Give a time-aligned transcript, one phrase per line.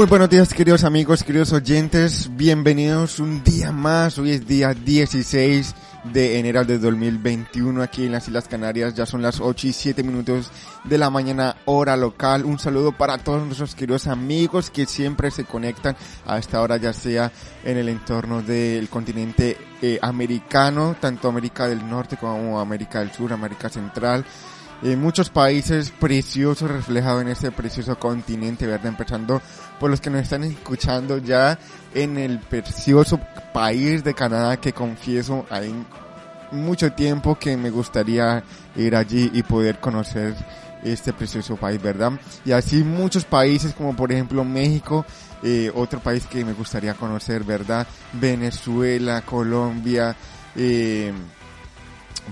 [0.00, 5.74] Muy buenos días queridos amigos, queridos oyentes, bienvenidos un día más, hoy es día 16
[6.04, 10.02] de enero de 2021 aquí en las Islas Canarias, ya son las 8 y 7
[10.02, 10.50] minutos
[10.84, 15.44] de la mañana hora local, un saludo para todos nuestros queridos amigos que siempre se
[15.44, 15.94] conectan
[16.24, 17.30] a esta hora ya sea
[17.62, 23.34] en el entorno del continente eh, americano, tanto América del Norte como América del Sur,
[23.34, 24.24] América Central,
[24.82, 28.86] en muchos países preciosos reflejados en este precioso continente, ¿verdad?
[28.86, 29.42] Empezando
[29.78, 31.58] por los que nos están escuchando ya
[31.94, 33.20] en el precioso
[33.52, 35.74] país de Canadá que confieso hay
[36.52, 38.42] mucho tiempo que me gustaría
[38.76, 40.34] ir allí y poder conocer
[40.82, 42.12] este precioso país, ¿verdad?
[42.44, 45.04] Y así muchos países como por ejemplo México,
[45.42, 47.86] eh, otro país que me gustaría conocer, ¿verdad?
[48.14, 50.16] Venezuela, Colombia,
[50.56, 51.12] eh,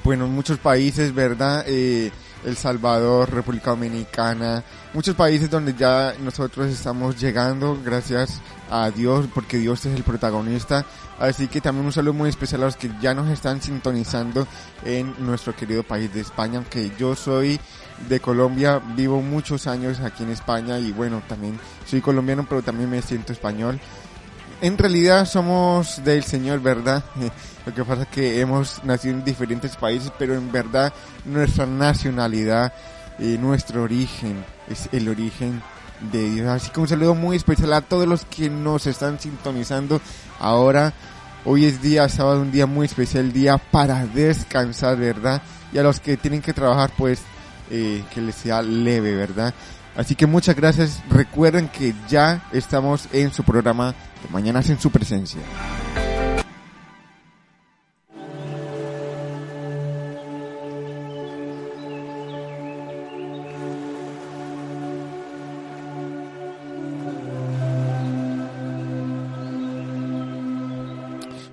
[0.04, 1.64] bueno, muchos países, ¿verdad?
[1.66, 2.10] Eh,
[2.44, 4.62] El Salvador, República Dominicana,
[4.94, 8.40] muchos países donde ya nosotros estamos llegando, gracias
[8.70, 10.84] a Dios, porque Dios es el protagonista.
[11.18, 14.46] Así que también un saludo muy especial a los que ya nos están sintonizando
[14.84, 17.58] en nuestro querido país de España, aunque yo soy
[18.08, 22.88] de Colombia, vivo muchos años aquí en España y bueno, también soy colombiano, pero también
[22.88, 23.80] me siento español.
[24.60, 27.04] En realidad somos del Señor, ¿verdad?
[27.66, 30.92] Lo que pasa es que hemos nacido en diferentes países, pero en verdad
[31.24, 32.72] nuestra nacionalidad,
[33.20, 35.62] eh, nuestro origen, es el origen
[36.10, 36.48] de Dios.
[36.48, 40.00] Así que un saludo muy especial a todos los que nos están sintonizando
[40.40, 40.92] ahora.
[41.44, 45.40] Hoy es día sábado, un día muy especial, día para descansar, ¿verdad?
[45.72, 47.22] Y a los que tienen que trabajar, pues,
[47.70, 49.54] eh, que les sea leve, ¿verdad?
[49.96, 51.02] Así que muchas gracias.
[51.10, 55.40] Recuerden que ya estamos en su programa de Mañanas en su presencia.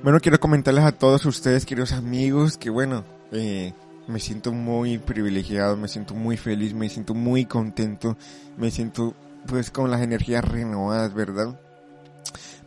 [0.06, 3.74] Bueno, quiero comentarles a todos ustedes, queridos amigos, que bueno, eh,
[4.08, 8.18] me siento muy privilegiado, me siento muy feliz, me siento muy contento,
[8.58, 9.16] me siento
[9.48, 11.60] pues con las energías renovadas, ¿verdad?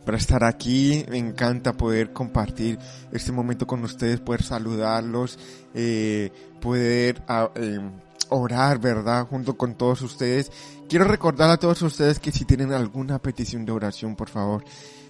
[0.05, 2.79] Para estar aquí, me encanta poder compartir
[3.11, 5.37] este momento con ustedes, poder saludarlos,
[5.73, 6.31] eh,
[6.61, 7.21] poder
[7.55, 7.79] eh,
[8.29, 9.27] orar, ¿verdad?
[9.27, 10.51] Junto con todos ustedes.
[10.87, 14.63] Quiero recordar a todos ustedes que si tienen alguna petición de oración, por favor,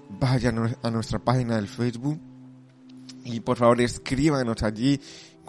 [0.09, 2.19] vayan a nuestra página del Facebook
[3.23, 4.99] y por favor escríbanos allí.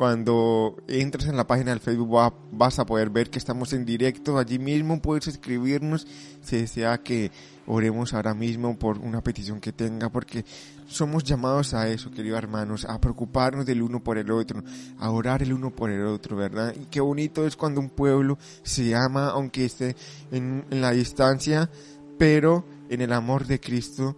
[0.01, 3.85] Cuando entres en la página del Facebook va- vas a poder ver que estamos en
[3.85, 4.39] directo.
[4.39, 6.07] Allí mismo puedes escribirnos
[6.41, 7.31] si desea que
[7.67, 10.47] oremos ahora mismo por una petición que tenga, porque
[10.89, 14.65] somos llamados a eso, queridos hermanos, a preocuparnos del uno por el otro,
[14.99, 16.75] a orar el uno por el otro, ¿verdad?
[16.81, 19.97] Y qué bonito es cuando un pueblo se ama, aunque esté
[20.33, 21.69] en, en la distancia,
[22.17, 24.17] pero en el amor de Cristo,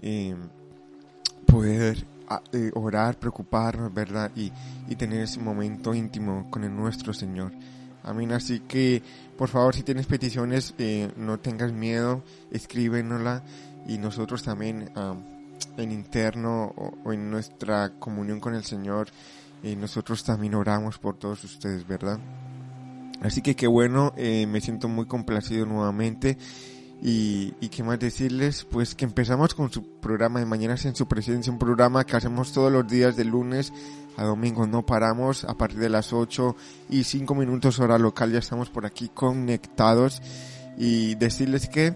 [0.00, 0.36] eh,
[1.44, 2.06] poder
[2.52, 4.30] eh, orar, preocuparnos, ¿verdad?
[4.34, 4.52] Y,
[4.88, 7.52] y tener ese momento íntimo con el nuestro Señor.
[8.02, 8.32] Amén.
[8.32, 9.02] Así que,
[9.36, 13.42] por favor, si tienes peticiones, eh, no tengas miedo, escríbenosla
[13.86, 15.14] y nosotros también ah,
[15.76, 19.08] en interno o, o en nuestra comunión con el Señor,
[19.62, 22.18] eh, nosotros también oramos por todos ustedes, ¿verdad?
[23.22, 26.36] Así que qué bueno, eh, me siento muy complacido nuevamente.
[27.06, 31.06] Y, y qué más decirles, pues que empezamos con su programa de Mañanas en su
[31.06, 33.74] presencia, un programa que hacemos todos los días de lunes
[34.16, 36.56] a domingo, no paramos, a partir de las 8
[36.90, 40.22] y 5 minutos hora local ya estamos por aquí conectados.
[40.76, 41.94] Y decirles que,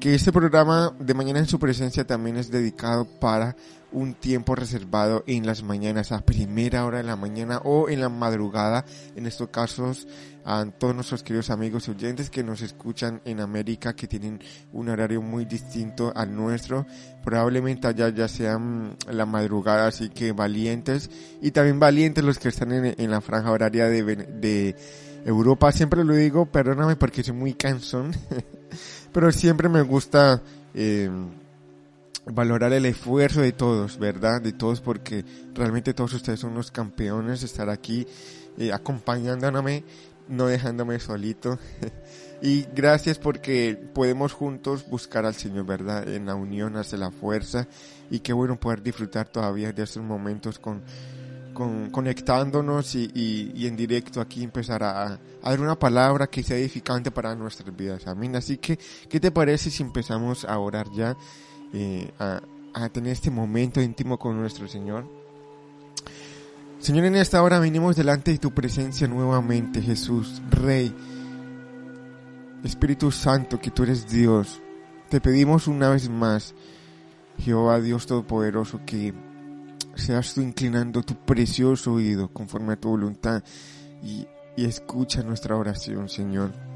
[0.00, 3.56] que este programa de Mañana en su presencia también es dedicado para
[3.92, 8.08] un tiempo reservado en las mañanas, a primera hora de la mañana o en la
[8.08, 8.84] madrugada,
[9.16, 10.06] en estos casos
[10.44, 14.40] a todos nuestros queridos amigos y oyentes que nos escuchan en América, que tienen
[14.72, 16.86] un horario muy distinto al nuestro,
[17.22, 21.10] probablemente allá ya sean la madrugada, así que valientes,
[21.42, 24.76] y también valientes los que están en, en la franja horaria de, de
[25.26, 28.12] Europa, siempre lo digo, perdóname porque soy muy cansón,
[29.12, 30.42] pero siempre me gusta
[30.74, 31.10] eh,
[32.32, 34.40] valorar el esfuerzo de todos, ¿verdad?
[34.40, 38.06] De todos porque realmente todos ustedes son unos campeones estar aquí
[38.58, 39.84] eh, acompañándome,
[40.28, 41.58] no dejándome solito.
[42.42, 46.08] y gracias porque podemos juntos buscar al Señor, ¿verdad?
[46.08, 47.66] En la unión hace la fuerza
[48.10, 50.82] y qué bueno poder disfrutar todavía de estos momentos con,
[51.54, 56.42] con conectándonos y, y, y en directo aquí empezar a, a dar una palabra que
[56.42, 58.06] sea edificante para nuestras vidas.
[58.06, 58.36] Amén.
[58.36, 58.78] Así que,
[59.08, 61.16] ¿qué te parece si empezamos a orar ya?
[62.18, 62.42] A,
[62.74, 65.04] a tener este momento íntimo con nuestro Señor.
[66.78, 70.94] Señor, en esta hora venimos delante de tu presencia nuevamente, Jesús, Rey,
[72.62, 74.60] Espíritu Santo, que tú eres Dios.
[75.08, 76.54] Te pedimos una vez más,
[77.38, 79.12] Jehová Dios Todopoderoso, que
[79.94, 83.42] seas tú inclinando tu precioso oído conforme a tu voluntad
[84.02, 84.26] y,
[84.56, 86.67] y escucha nuestra oración, Señor.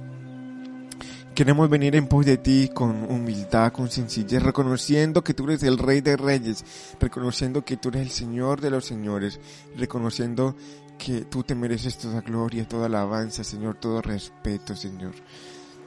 [1.35, 5.79] Queremos venir en pos de ti con humildad, con sencillez, reconociendo que tú eres el
[5.79, 6.63] Rey de Reyes,
[7.01, 9.41] reconociendo que tú eres el Señor de los Señores,
[9.75, 10.55] reconociendo
[10.99, 15.15] que tú te mereces toda gloria, toda alabanza, Señor, todo respeto, Señor.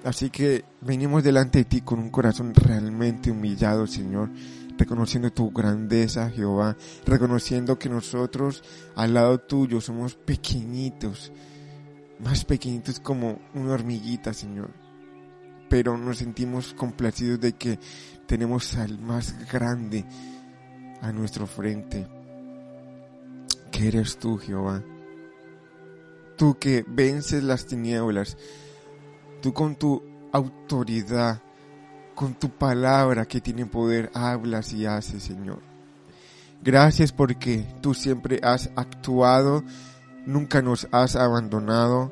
[0.03, 4.31] Así que venimos delante de ti con un corazón realmente humillado, Señor,
[4.79, 6.75] reconociendo tu grandeza, Jehová,
[7.05, 8.63] reconociendo que nosotros
[8.95, 11.31] al lado tuyo somos pequeñitos,
[12.19, 14.84] más pequeñitos como una hormiguita, Señor
[15.69, 17.79] pero nos sentimos complacidos de que
[18.27, 20.05] tenemos al más grande
[21.01, 22.07] a nuestro frente,
[23.71, 24.83] que eres tú, Jehová.
[26.37, 28.37] Tú que vences las tinieblas,
[29.41, 31.41] tú con tu autoridad,
[32.13, 35.61] con tu palabra que tiene poder, hablas y haces, Señor.
[36.63, 39.63] Gracias porque tú siempre has actuado,
[40.25, 42.11] nunca nos has abandonado,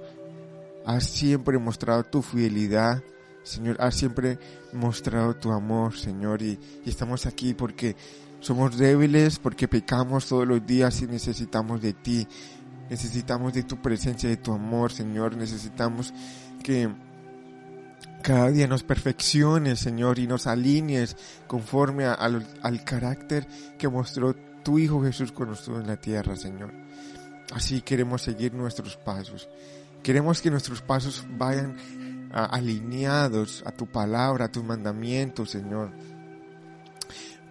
[0.86, 3.04] has siempre mostrado tu fidelidad,
[3.44, 4.40] Señor, has siempre
[4.72, 7.96] mostrado tu amor, Señor, y, y, estamos aquí porque
[8.40, 12.28] somos débiles, porque pecamos todos los días y necesitamos de ti.
[12.90, 15.36] Necesitamos de tu presencia, de tu amor, Señor.
[15.38, 16.14] Necesitamos
[16.64, 16.90] que
[18.22, 21.16] cada día nos perfecciones, Señor, y nos alinees
[21.48, 23.48] conforme al, al carácter
[23.78, 26.72] que mostró tu Hijo Jesús cuando estuvo en la tierra, Señor.
[27.54, 29.50] Así queremos seguir nuestros pasos.
[30.02, 31.76] Queremos que nuestros pasos vayan
[32.34, 35.92] alineados a tu palabra, a tus mandamientos, Señor.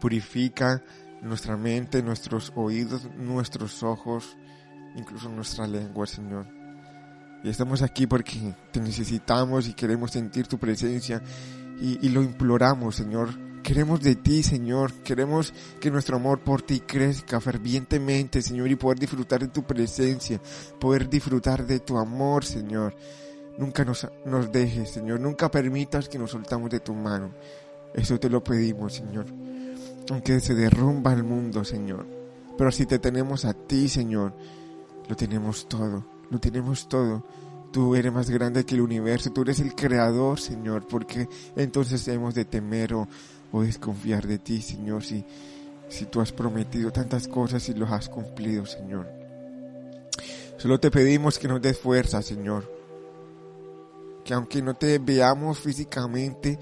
[0.00, 0.82] Purifica
[1.22, 4.36] nuestra mente, nuestros oídos, nuestros ojos,
[4.96, 6.46] incluso nuestra lengua, Señor.
[7.44, 11.22] Y estamos aquí porque te necesitamos y queremos sentir tu presencia
[11.80, 13.30] y, lo imploramos, Señor.
[13.62, 14.92] Queremos de ti, Señor.
[15.02, 20.40] Queremos que nuestro amor por ti crezca fervientemente, Señor, y poder disfrutar de tu presencia,
[20.80, 22.94] poder disfrutar de tu amor, Señor.
[23.58, 24.06] Nunca nos,
[24.50, 25.20] dejes, Señor.
[25.20, 27.32] Nunca permitas que nos soltamos de tu mano.
[27.94, 29.26] Eso te lo pedimos, Señor.
[30.10, 32.06] Aunque se derrumba el mundo, Señor.
[32.56, 34.32] Pero si te tenemos a ti, Señor,
[35.08, 36.04] lo tenemos todo.
[36.30, 37.24] Lo tenemos todo.
[37.72, 39.32] Tú eres más grande que el universo.
[39.32, 40.86] Tú eres el creador, Señor.
[40.86, 43.06] Porque entonces hemos de temer o,
[43.52, 45.04] o desconfiar de ti, Señor.
[45.04, 45.24] Si,
[45.88, 49.06] si tú has prometido tantas cosas y los has cumplido, Señor.
[50.56, 52.81] Solo te pedimos que nos des fuerza, Señor
[54.24, 56.58] que aunque no te veamos físicamente,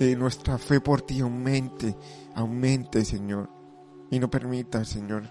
[0.00, 1.96] eh, nuestra fe por ti aumente,
[2.34, 3.48] aumente, Señor.
[4.10, 5.28] Y no permita, Señor,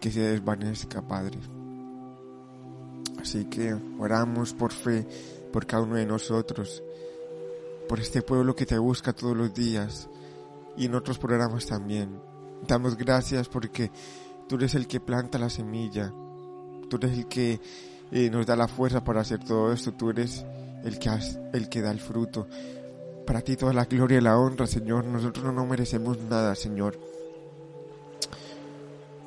[0.00, 1.38] que se desvanezca, Padre.
[3.20, 5.06] Así que oramos por fe
[5.52, 6.82] por cada uno de nosotros,
[7.88, 10.08] por este pueblo que te busca todos los días
[10.76, 12.20] y en otros programas también.
[12.66, 13.90] Damos gracias porque
[14.48, 16.12] tú eres el que planta la semilla,
[16.88, 17.60] tú eres el que
[18.12, 20.44] eh, nos da la fuerza para hacer todo esto, tú eres
[20.86, 22.46] el que, has, el que da el fruto.
[23.26, 25.04] Para ti toda la gloria y la honra, Señor.
[25.04, 26.98] Nosotros no merecemos nada, Señor.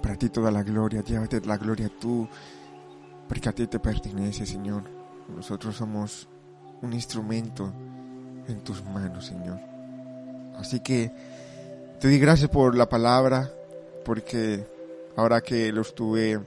[0.01, 2.27] Para ti toda la gloria, llévate la gloria tú,
[3.27, 4.83] porque a ti te pertenece, Señor.
[5.35, 6.29] Nosotros somos
[6.81, 7.71] un instrumento
[8.47, 9.59] en tus manos, Señor.
[10.55, 11.11] Así que
[11.99, 13.51] te di gracias por la palabra,
[14.05, 14.65] porque
[15.17, 16.39] ahora que lo estuve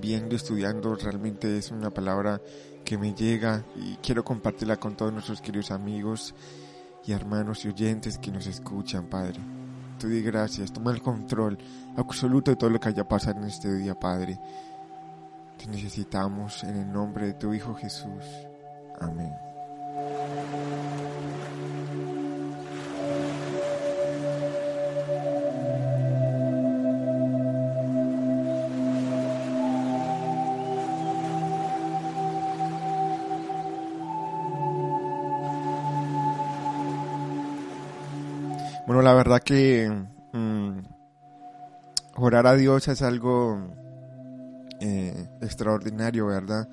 [0.00, 2.40] viendo, estudiando, realmente es una palabra
[2.88, 6.34] que me llega y quiero compartirla con todos nuestros queridos amigos
[7.04, 9.40] y hermanos y oyentes que nos escuchan, Padre.
[9.98, 11.58] Te di gracias, toma el control
[11.98, 14.40] absoluto de todo lo que haya pasado en este día, Padre.
[15.58, 18.24] Te necesitamos en el nombre de tu Hijo Jesús.
[18.98, 19.47] Amén.
[39.02, 39.88] La verdad que
[40.32, 40.78] mm,
[42.16, 43.58] orar a Dios es algo
[44.80, 46.68] eh, extraordinario, ¿verdad?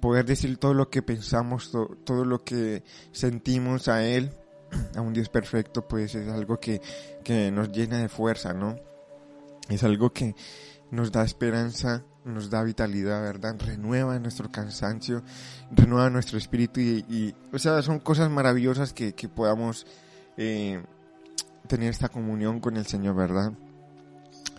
[0.00, 4.30] Poder decir todo lo que pensamos, to- todo lo que sentimos a Él,
[4.96, 6.80] a un Dios perfecto, pues es algo que,
[7.22, 8.76] que nos llena de fuerza, ¿no?
[9.68, 10.34] Es algo que
[10.90, 13.56] nos da esperanza, nos da vitalidad, ¿verdad?
[13.58, 15.22] Renueva nuestro cansancio,
[15.70, 19.86] renueva nuestro espíritu y, y, o sea, son cosas maravillosas que, que podamos
[20.36, 20.82] eh,
[21.66, 23.52] tener esta comunión con el Señor, ¿verdad?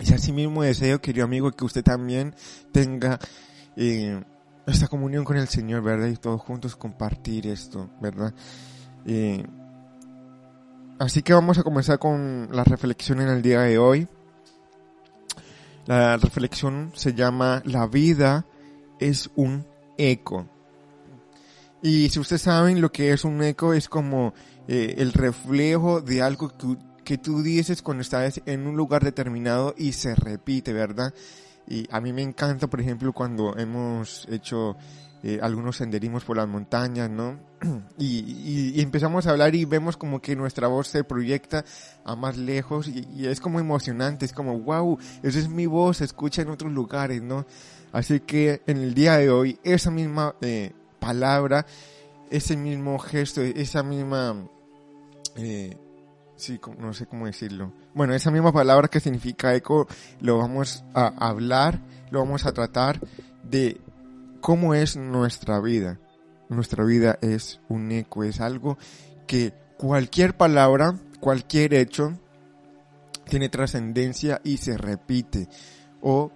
[0.00, 2.34] Y así mismo deseo, querido amigo, que usted también
[2.72, 3.18] tenga
[3.76, 4.22] eh,
[4.66, 6.08] esta comunión con el Señor, ¿verdad?
[6.08, 8.34] Y todos juntos compartir esto, ¿verdad?
[9.06, 9.46] Eh,
[10.98, 14.08] así que vamos a comenzar con la reflexión en el día de hoy.
[15.86, 18.44] La reflexión se llama La vida
[18.98, 19.64] es un
[19.96, 20.46] eco.
[21.82, 24.34] Y si ustedes saben lo que es un eco, es como
[24.66, 29.74] eh, el reflejo de algo que, que tú dices cuando estás en un lugar determinado
[29.78, 31.14] y se repite, ¿verdad?
[31.68, 34.76] Y a mí me encanta, por ejemplo, cuando hemos hecho
[35.22, 37.38] eh, algunos senderismos por las montañas, ¿no?
[37.96, 41.64] Y, y- y empezamos a hablar y vemos como que nuestra voz se proyecta
[42.04, 45.98] a más lejos y, y es como emocionante, es como, wow, esa es mi voz,
[45.98, 47.46] se escucha en otros lugares, ¿no?
[47.92, 51.66] Así que en el día de hoy, esa misma eh, palabra,
[52.30, 54.44] ese mismo gesto, esa misma,
[55.36, 55.76] eh,
[56.36, 57.72] sí, no sé cómo decirlo.
[57.94, 59.86] Bueno, esa misma palabra que significa eco,
[60.20, 63.00] lo vamos a hablar, lo vamos a tratar
[63.42, 63.80] de
[64.40, 65.98] cómo es nuestra vida.
[66.48, 68.78] Nuestra vida es un eco, es algo
[69.26, 72.18] que cualquier palabra, cualquier hecho,
[73.28, 75.48] tiene trascendencia y se repite.
[76.00, 76.30] O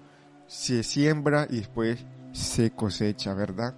[0.47, 3.75] se siembra y después se cosecha, ¿verdad?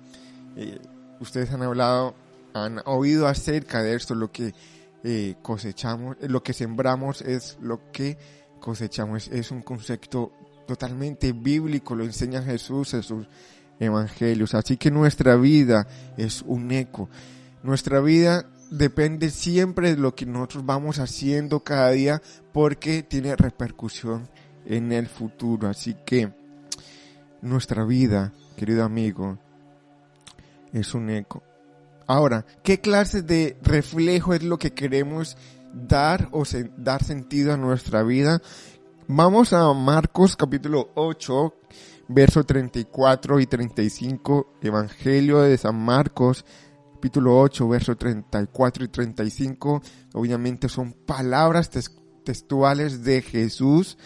[0.57, 0.79] Eh,
[1.21, 2.15] ustedes han hablado,
[2.55, 4.55] han oído acerca de esto, lo que
[5.05, 8.17] eh, cosechamos, eh, lo que sembramos es lo que
[8.61, 9.29] cosechamos.
[9.29, 10.33] Es un concepto
[10.67, 13.27] totalmente bíblico, lo enseña Jesús en sus
[13.81, 14.55] evangelios.
[14.55, 17.09] Así que nuestra vida es un eco.
[17.63, 24.29] Nuestra vida depende siempre de lo que nosotros vamos haciendo cada día porque tiene repercusión
[24.65, 25.69] en el futuro.
[25.69, 26.33] Así que
[27.43, 29.39] nuestra vida, querido amigo,
[30.73, 31.43] es un eco.
[32.13, 35.39] Ahora, ¿qué clase de reflejo es lo que queremos
[35.73, 36.43] dar o
[36.77, 38.43] dar sentido a nuestra vida?
[39.09, 41.55] Vamos a Marcos capítulo 8,
[42.09, 46.45] verso 34 y 35, Evangelio de San Marcos,
[46.97, 49.83] capítulo 8, verso 34 y 35.
[50.13, 53.97] Obviamente son palabras textuales de Jesús.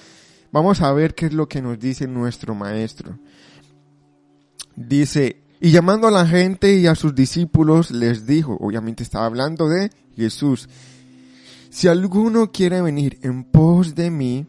[0.53, 3.19] Vamos a ver qué es lo que nos dice nuestro maestro.
[4.77, 9.69] Dice, y llamando a la gente y a sus discípulos les dijo, obviamente estaba hablando
[9.69, 10.69] de Jesús,
[11.71, 14.47] si alguno quiere venir en pos de mí,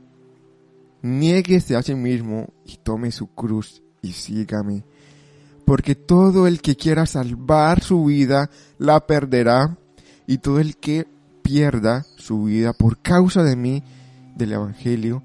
[1.01, 4.85] niéguese a sí mismo y tome su cruz y sígame.
[5.65, 9.77] Porque todo el que quiera salvar su vida la perderá,
[10.25, 11.07] y todo el que
[11.41, 13.83] pierda su vida por causa de mí,
[14.35, 15.23] del Evangelio,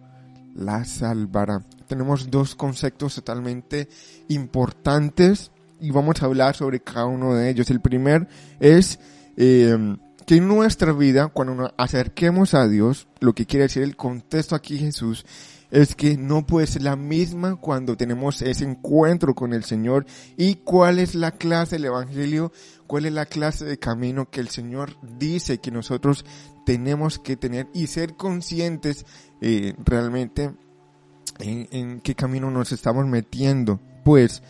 [0.54, 1.64] la salvará.
[1.86, 3.88] Tenemos dos conceptos totalmente
[4.28, 5.51] importantes
[5.82, 7.68] y vamos a hablar sobre cada uno de ellos.
[7.70, 8.28] El primer
[8.60, 9.00] es
[9.36, 9.76] eh,
[10.24, 14.54] que en nuestra vida, cuando nos acerquemos a Dios, lo que quiere decir el contexto
[14.54, 15.26] aquí Jesús,
[15.72, 20.56] es que no puede ser la misma cuando tenemos ese encuentro con el Señor y
[20.56, 22.52] cuál es la clase del Evangelio,
[22.86, 26.26] cuál es la clase de camino que el Señor dice que nosotros
[26.66, 29.06] tenemos que tener y ser conscientes
[29.40, 30.52] eh, realmente
[31.38, 33.80] en, en qué camino nos estamos metiendo.
[34.04, 34.42] Pues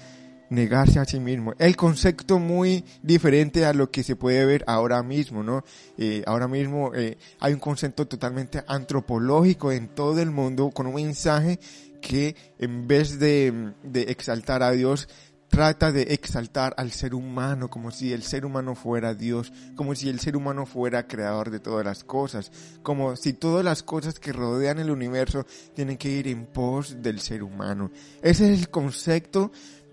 [0.52, 1.54] negarse a sí mismo.
[1.58, 5.64] El concepto muy diferente a lo que se puede ver ahora mismo, ¿no?
[5.96, 10.94] Eh, ahora mismo eh, hay un concepto totalmente antropológico en todo el mundo con un
[10.96, 11.58] mensaje
[12.02, 15.08] que en vez de, de exaltar a Dios,
[15.52, 20.08] trata de exaltar al ser humano como si el ser humano fuera Dios, como si
[20.08, 22.50] el ser humano fuera creador de todas las cosas,
[22.82, 27.20] como si todas las cosas que rodean el universo tienen que ir en pos del
[27.20, 27.90] ser humano.
[28.22, 29.52] Ese es el concepto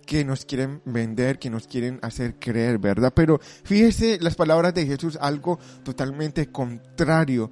[0.09, 3.13] que nos quieren vender, que nos quieren hacer creer, ¿verdad?
[3.15, 7.51] Pero fíjese las palabras de Jesús, algo totalmente contrario,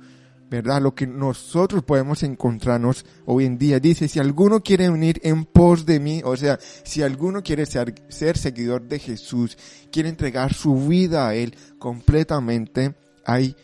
[0.50, 0.82] ¿verdad?
[0.82, 3.80] Lo que nosotros podemos encontrarnos hoy en día.
[3.80, 7.94] Dice, si alguno quiere venir en pos de mí, o sea, si alguno quiere ser,
[8.08, 9.56] ser seguidor de Jesús,
[9.92, 13.56] quiere entregar su vida a Él completamente, hay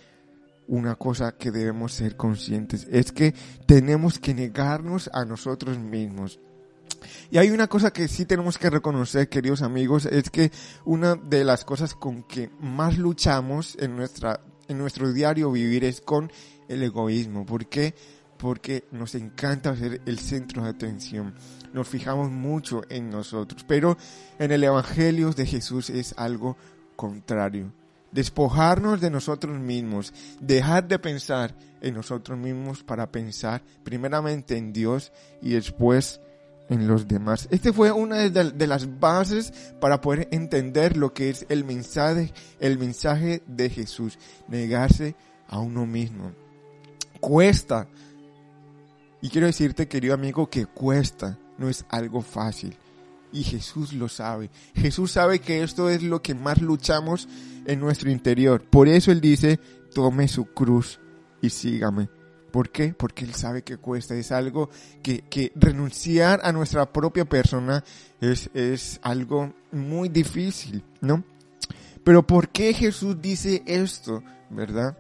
[0.68, 3.34] una cosa que debemos ser conscientes, es que
[3.66, 6.40] tenemos que negarnos a nosotros mismos.
[7.32, 10.52] Y hay una cosa que sí tenemos que reconocer, queridos amigos, es que
[10.86, 16.02] una de las cosas con que más luchamos en nuestra, en nuestro diario vivir es
[16.02, 16.32] con
[16.68, 17.46] el egoísmo.
[17.46, 17.96] ¿Por qué?
[18.38, 21.34] Porque nos encanta ser el centro de atención.
[21.74, 23.64] Nos fijamos mucho en nosotros.
[23.68, 23.98] Pero
[24.40, 26.58] en el Evangelio de Jesús es algo
[26.96, 27.72] contrario.
[28.12, 35.12] Despojarnos de nosotros mismos, dejar de pensar en nosotros mismos para pensar primeramente en Dios
[35.42, 36.33] y después en
[36.70, 37.48] los demás.
[37.52, 42.34] Este fue una de, de, las bases para poder entender lo que es el mensaje,
[42.60, 45.16] el mensaje de Jesús, negarse
[45.48, 46.32] a uno mismo.
[47.20, 47.88] Cuesta.
[49.22, 52.76] Y quiero decirte, querido amigo, que cuesta, no es algo fácil.
[53.32, 54.50] Y Jesús lo sabe.
[54.76, 57.28] Jesús sabe que esto es lo que más luchamos
[57.66, 58.64] en nuestro interior.
[58.64, 59.60] Por eso Él dice,
[59.94, 61.00] tome su cruz
[61.42, 62.10] y sígame.
[62.54, 62.94] ¿Por qué?
[62.94, 64.14] Porque Él sabe que cuesta.
[64.14, 64.70] Es algo
[65.02, 67.84] que, que renunciar a nuestra propia persona
[68.22, 71.24] es, es algo muy difícil, ¿no?
[72.04, 74.24] Pero ¿por qué Jesús dice esto?
[74.52, 74.96] ¿Verdad?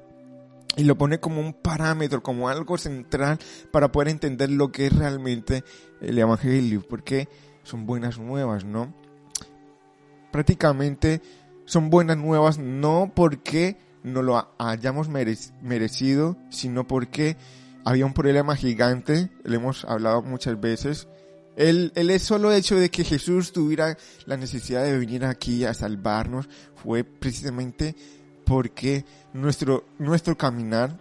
[0.77, 3.37] Y lo pone como un parámetro, como algo central
[3.69, 5.63] para poder entender lo que es realmente
[6.01, 6.81] el Evangelio.
[6.89, 7.29] Porque
[7.61, 8.95] son buenas nuevas, ¿no?
[10.31, 11.21] Prácticamente
[11.65, 17.37] son buenas nuevas no porque no lo hayamos merecido, sino porque
[17.85, 21.07] había un problema gigante, le hemos hablado muchas veces.
[21.55, 26.49] El, el solo hecho de que Jesús tuviera la necesidad de venir aquí a salvarnos
[26.75, 27.95] fue precisamente
[28.45, 30.99] porque nuestro, nuestro caminar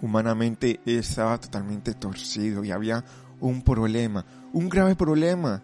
[0.00, 3.04] humanamente estaba totalmente torcido y había
[3.40, 5.62] un problema, un grave problema,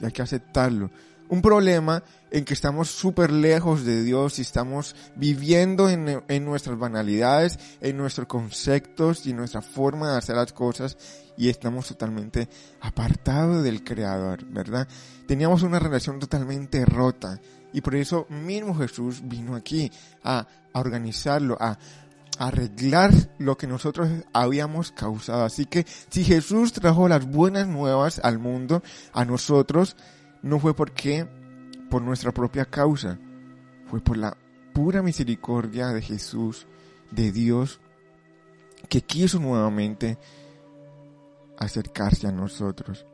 [0.00, 0.90] y hay que aceptarlo
[1.32, 6.78] un problema en que estamos súper lejos de Dios y estamos viviendo en, en, nuestras
[6.78, 10.98] banalidades, en nuestros conceptos y en nuestra forma de hacer las cosas
[11.38, 12.50] y estamos totalmente
[12.82, 14.86] apartados del Creador, ¿verdad?
[15.26, 17.40] Teníamos una relación totalmente rota
[17.72, 19.90] y por eso mismo Jesús vino aquí
[20.22, 21.78] a, a organizarlo, a
[22.38, 25.46] arreglar lo que nosotros habíamos causado.
[25.46, 28.82] Así que si Jesús trajo las buenas nuevas al mundo,
[29.14, 29.96] a nosotros,
[30.42, 31.26] no fue porque
[31.90, 33.18] por nuestra propia causa,
[33.86, 34.36] fue por la
[34.72, 36.66] pura misericordia de Jesús,
[37.10, 37.80] de Dios,
[38.88, 40.18] que quiso nuevamente
[41.58, 43.06] acercarse a nosotros.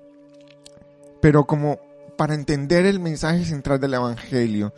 [1.20, 1.78] Pero como
[2.16, 4.72] para entender el mensaje central del Evangelio,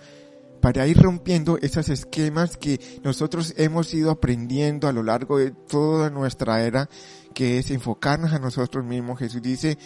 [0.60, 6.10] para ir rompiendo esos esquemas que nosotros hemos ido aprendiendo a lo largo de toda
[6.10, 6.88] nuestra era,
[7.34, 9.18] que es enfocarnos a nosotros mismos.
[9.18, 9.78] Jesús dice,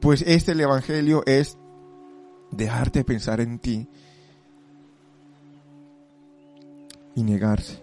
[0.00, 1.58] pues este el Evangelio es
[2.50, 3.88] dejarte pensar en ti
[7.14, 7.82] y negarse.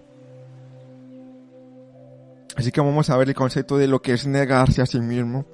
[2.56, 5.46] Así que vamos a ver el concepto de lo que es negarse a sí mismo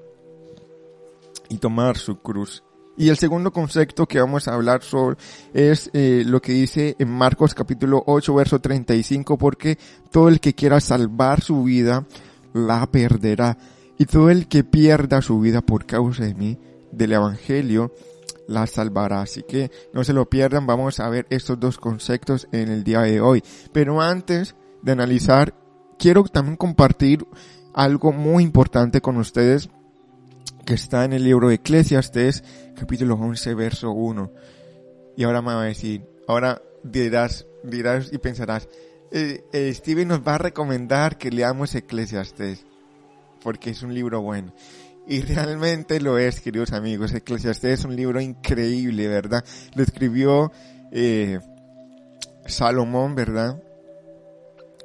[1.49, 2.63] y tomar su cruz.
[2.95, 5.17] Y el segundo concepto que vamos a hablar sobre
[5.53, 9.79] es eh, lo que dice en Marcos capítulo 8 verso 35 porque
[10.11, 12.05] todo el que quiera salvar su vida
[12.53, 13.57] la perderá
[13.97, 16.59] y todo el que pierda su vida por causa de mí
[16.91, 17.91] del evangelio
[18.47, 19.21] la salvará.
[19.21, 23.01] Así que no se lo pierdan, vamos a ver estos dos conceptos en el día
[23.01, 23.43] de hoy.
[23.71, 25.55] Pero antes de analizar,
[25.97, 27.25] quiero también compartir
[27.73, 29.69] algo muy importante con ustedes
[30.65, 32.43] que está en el libro de Eclesiastes,
[32.75, 34.31] capítulo 11, verso 1.
[35.17, 38.69] Y ahora me va a decir, ahora dirás, dirás y pensarás,
[39.11, 42.65] eh, eh, Steven nos va a recomendar que leamos Eclesiastes,
[43.41, 44.53] porque es un libro bueno.
[45.07, 47.13] Y realmente lo es, queridos amigos.
[47.13, 49.43] Eclesiastés es un libro increíble, ¿verdad?
[49.75, 50.51] Lo escribió
[50.91, 51.39] eh,
[52.45, 53.61] Salomón, ¿verdad?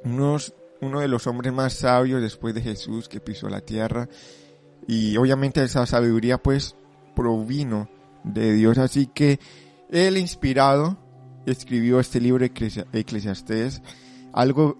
[0.03, 4.09] Uno de los hombres más sabios después de Jesús que pisó la tierra.
[4.87, 6.75] Y obviamente esa sabiduría pues
[7.15, 7.89] provino
[8.23, 8.77] de Dios.
[8.77, 9.39] Así que
[9.89, 10.97] él inspirado
[11.45, 13.81] escribió este libro Eclesiastés.
[14.33, 14.77] Algo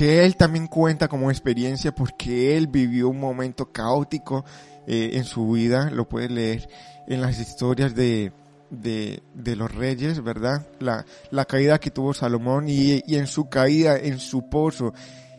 [0.00, 4.46] que él también cuenta como experiencia porque él vivió un momento caótico
[4.86, 6.70] eh, en su vida, lo puede leer
[7.06, 8.32] en las historias de,
[8.70, 10.66] de, los reyes, ¿verdad?
[10.78, 14.94] La, la caída que tuvo Salomón y, y en su caída, en su pozo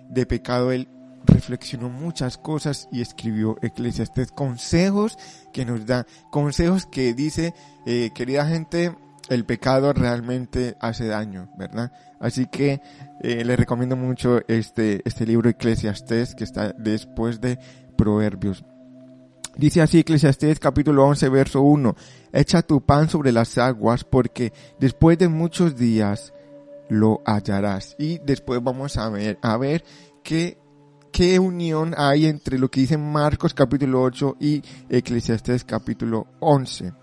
[0.08, 0.88] de pecado, él
[1.26, 5.18] reflexionó muchas cosas y escribió Eclesiastes, consejos
[5.52, 7.56] que nos da, consejos que dice,
[7.88, 8.96] eh, querida gente,
[9.28, 11.92] el pecado realmente hace daño, ¿verdad?
[12.22, 12.82] Así que
[13.22, 17.58] eh, les recomiendo mucho este, este libro Eclesiastes que está después de
[17.98, 18.64] Proverbios.
[19.58, 21.96] Dice así Eclesiastes capítulo 11 verso 1,
[22.32, 26.32] echa tu pan sobre las aguas porque después de muchos días
[26.90, 27.96] lo hallarás.
[27.98, 29.84] Y después vamos a ver, a ver
[30.24, 30.58] qué,
[31.12, 36.94] qué unión hay entre lo que dice Marcos capítulo 8 y Eclesiastes capítulo 11.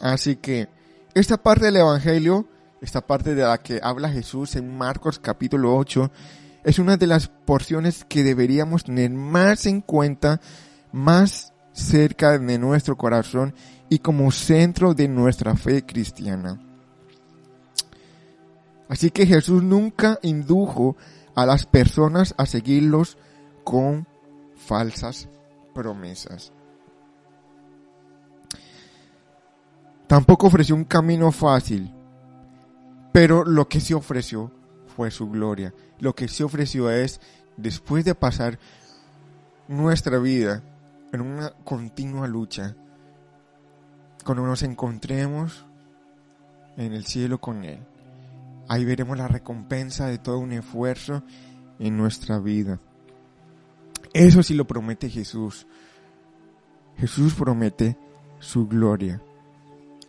[0.00, 0.68] Así que
[1.14, 2.48] esta parte del Evangelio,
[2.82, 6.10] esta parte de la que habla Jesús en Marcos capítulo 8,
[6.64, 10.40] es una de las porciones que deberíamos tener más en cuenta,
[10.90, 13.54] más cerca de nuestro corazón
[13.88, 16.60] y como centro de nuestra fe cristiana.
[18.88, 20.96] Así que Jesús nunca indujo
[21.36, 23.16] a las personas a seguirlos
[23.62, 24.08] con
[24.56, 25.28] falsas
[25.72, 26.52] promesas.
[30.08, 31.94] Tampoco ofreció un camino fácil,
[33.12, 34.50] pero lo que sí ofreció
[34.96, 35.74] fue su gloria.
[35.98, 37.20] Lo que sí ofreció es,
[37.56, 38.58] después de pasar
[39.68, 40.62] nuestra vida
[41.12, 42.74] en una continua lucha,
[44.24, 45.64] cuando nos encontremos
[46.76, 47.80] en el cielo con Él,
[48.68, 51.22] ahí veremos la recompensa de todo un esfuerzo
[51.78, 52.80] en nuestra vida.
[54.14, 55.66] Eso sí lo promete Jesús.
[56.96, 57.96] Jesús promete
[58.38, 59.20] su gloria.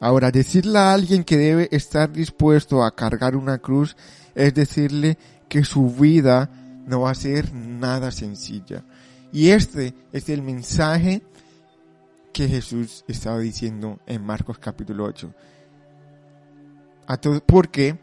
[0.04, 3.96] Ahora, decirle a alguien que debe estar dispuesto a cargar una cruz
[4.36, 6.50] es decirle que su vida
[6.86, 8.84] no va a ser nada sencilla.
[9.32, 11.22] Y este es el mensaje
[12.34, 15.34] que Jesús estaba diciendo en Marcos capítulo 8.
[17.08, 17.98] A todo, porque,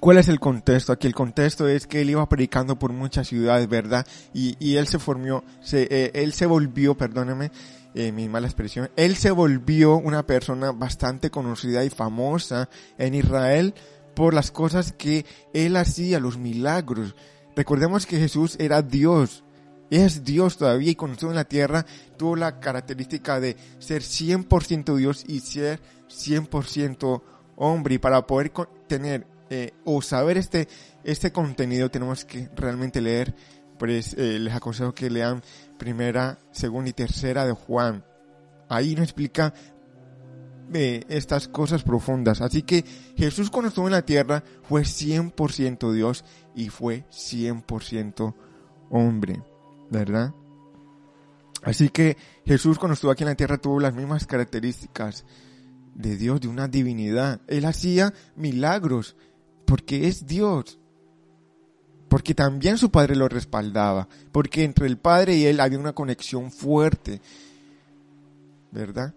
[0.00, 0.92] ¿cuál es el contexto?
[0.92, 4.04] Aquí el contexto es que él iba predicando por muchas ciudades, ¿verdad?
[4.34, 7.52] Y, y él se formó, se, eh, él se volvió, perdóneme,
[7.94, 13.74] eh, mi mala expresión, él se volvió una persona bastante conocida y famosa en Israel
[14.14, 17.14] por las cosas que él hacía, los milagros.
[17.56, 19.44] Recordemos que Jesús era Dios,
[19.90, 21.84] es Dios todavía y cuando estuvo en la tierra
[22.16, 27.22] tuvo la característica de ser 100% Dios y ser 100%
[27.56, 27.94] hombre.
[27.96, 28.52] Y para poder
[28.86, 30.68] tener eh, o saber este,
[31.02, 33.34] este contenido tenemos que realmente leer,
[33.78, 35.42] pues eh, les aconsejo que lean
[35.80, 38.04] primera, segunda y tercera de Juan.
[38.68, 39.52] Ahí nos explica
[40.72, 42.42] eh, estas cosas profundas.
[42.42, 42.84] Así que
[43.16, 48.34] Jesús cuando estuvo en la tierra fue 100% Dios y fue 100%
[48.90, 49.42] hombre,
[49.90, 50.34] ¿verdad?
[51.62, 55.24] Así que Jesús cuando estuvo aquí en la tierra tuvo las mismas características
[55.94, 57.40] de Dios, de una divinidad.
[57.48, 59.16] Él hacía milagros
[59.64, 60.78] porque es Dios.
[62.10, 64.08] Porque también su padre lo respaldaba.
[64.32, 67.22] Porque entre el padre y él había una conexión fuerte.
[68.72, 69.14] ¿Verdad?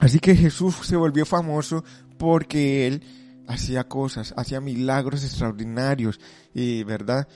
[0.00, 1.84] Así que Jesús se volvió famoso
[2.18, 3.02] porque él
[3.46, 6.18] hacía cosas, hacía milagros extraordinarios,
[6.52, 7.28] y, ¿verdad?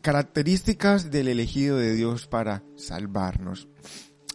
[0.00, 3.68] Características del elegido de Dios para salvarnos.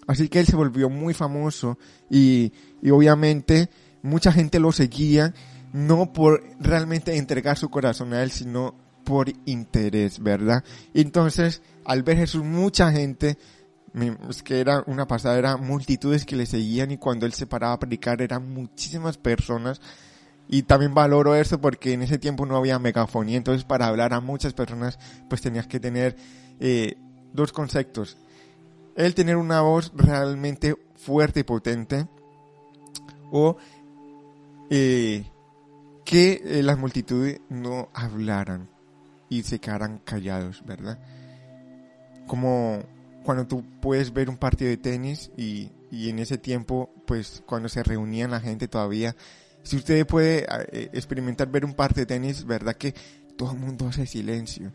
[0.07, 1.77] Así que él se volvió muy famoso
[2.09, 2.51] y,
[2.81, 3.69] y obviamente
[4.01, 5.33] mucha gente lo seguía
[5.73, 10.63] no por realmente entregar su corazón a él, sino por interés, ¿verdad?
[10.93, 13.37] Entonces, al ver Jesús, mucha gente
[14.29, 17.73] es que era una pasada, era multitudes que le seguían y cuando él se paraba
[17.73, 19.81] a predicar eran muchísimas personas
[20.47, 24.19] y también valoro eso porque en ese tiempo no había megafonía, entonces para hablar a
[24.19, 26.15] muchas personas pues tenías que tener
[26.59, 26.97] eh,
[27.33, 28.17] dos conceptos.
[28.95, 32.07] El tener una voz realmente fuerte y potente
[33.31, 33.57] o
[34.69, 35.25] eh,
[36.09, 38.67] que eh, las multitudes no hablaran
[39.29, 40.97] y se quedaran callados, ¿verdad?
[42.25, 42.81] Como
[43.23, 47.69] cuando tú puedes ver un partido de tenis y, y en ese tiempo, pues cuando
[47.69, 49.15] se reunían la gente todavía,
[49.61, 52.73] si usted puede eh, experimentar ver un partido de tenis, ¿verdad?
[52.73, 52.95] Que
[53.37, 54.71] todo el mundo hace silencio.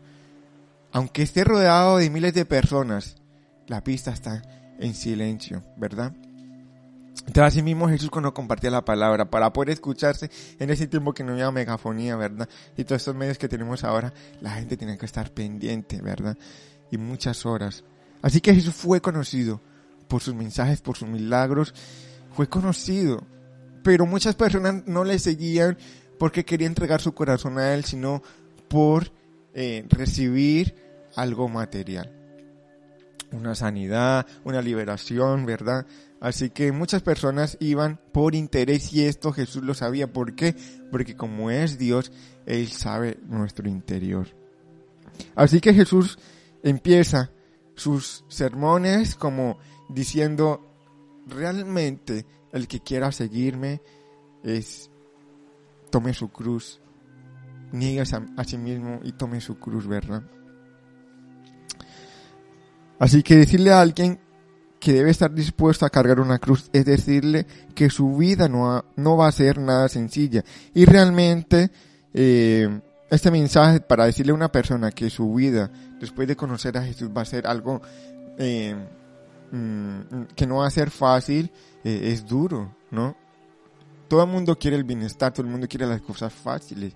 [0.93, 3.17] Aunque esté rodeado de miles de personas,
[3.67, 4.41] la pista está
[4.79, 6.13] en silencio, ¿verdad?
[7.19, 11.23] Entonces así mismo Jesús cuando compartía la palabra, para poder escucharse en ese tiempo que
[11.23, 12.49] no había megafonía, ¿verdad?
[12.77, 16.37] Y todos estos medios que tenemos ahora, la gente tiene que estar pendiente, ¿verdad?
[16.91, 17.83] Y muchas horas.
[18.21, 19.61] Así que Jesús fue conocido
[20.07, 21.73] por sus mensajes, por sus milagros,
[22.33, 23.23] fue conocido.
[23.83, 25.77] Pero muchas personas no le seguían
[26.19, 28.21] porque quería entregar su corazón a Él, sino
[28.67, 29.11] por
[29.53, 30.75] eh, recibir
[31.15, 32.11] algo material.
[33.31, 35.85] Una sanidad, una liberación, ¿verdad?
[36.25, 40.11] Así que muchas personas iban por interés y esto Jesús lo sabía.
[40.11, 40.55] ¿Por qué?
[40.89, 42.11] Porque como es Dios,
[42.47, 44.29] Él sabe nuestro interior.
[45.35, 46.17] Así que Jesús
[46.63, 47.29] empieza
[47.75, 50.67] sus sermones como diciendo,
[51.27, 53.83] realmente el que quiera seguirme
[54.43, 54.89] es
[55.91, 56.81] tome su cruz,
[57.71, 60.23] niegues a, a sí mismo y tome su cruz, ¿verdad?
[62.97, 64.24] Así que decirle a alguien
[64.85, 69.17] que debe estar dispuesto a cargar una cruz es decirle que su vida no, no
[69.17, 70.45] va a ser nada sencilla.
[70.75, 71.71] Y realmente
[72.13, 76.83] eh, este mensaje para decirle a una persona que su vida después de conocer a
[76.83, 77.81] Jesús va a ser algo
[78.37, 78.75] eh,
[79.51, 81.49] mm, que no va a ser fácil
[81.83, 83.17] eh, es duro, ¿no?
[84.07, 86.93] Todo el mundo quiere el bienestar, todo el mundo quiere las cosas fáciles.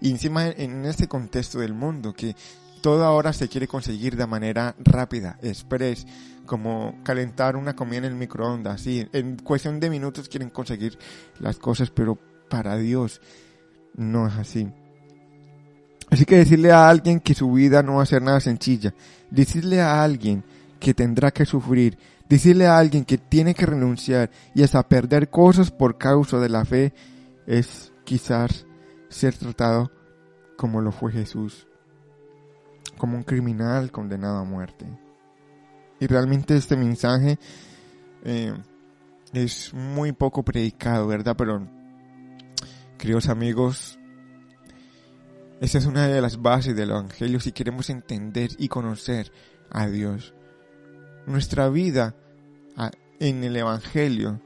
[0.00, 2.36] Y encima en este contexto del mundo que
[2.82, 6.06] todo ahora se quiere conseguir de manera rápida, express,
[6.44, 10.98] como calentar una comida en el microondas, en cuestión de minutos quieren conseguir
[11.38, 12.18] las cosas, pero
[12.50, 13.22] para Dios
[13.94, 14.68] no es así.
[16.10, 18.92] Así que decirle a alguien que su vida no va a ser nada sencilla,
[19.30, 20.44] decirle a alguien
[20.78, 21.96] que tendrá que sufrir,
[22.28, 26.64] decirle a alguien que tiene que renunciar y hasta perder cosas por causa de la
[26.64, 26.92] fe,
[27.46, 28.66] es quizás
[29.08, 29.90] ser tratado
[30.56, 31.66] como lo fue Jesús,
[33.02, 34.86] como un criminal condenado a muerte.
[35.98, 37.36] Y realmente este mensaje
[38.22, 38.54] eh,
[39.32, 41.34] es muy poco predicado, ¿verdad?
[41.36, 41.66] Pero,
[42.98, 43.98] queridos amigos,
[45.60, 49.32] esa es una de las bases del Evangelio si queremos entender y conocer
[49.68, 50.32] a Dios.
[51.26, 52.14] Nuestra vida
[52.76, 54.40] a- en el Evangelio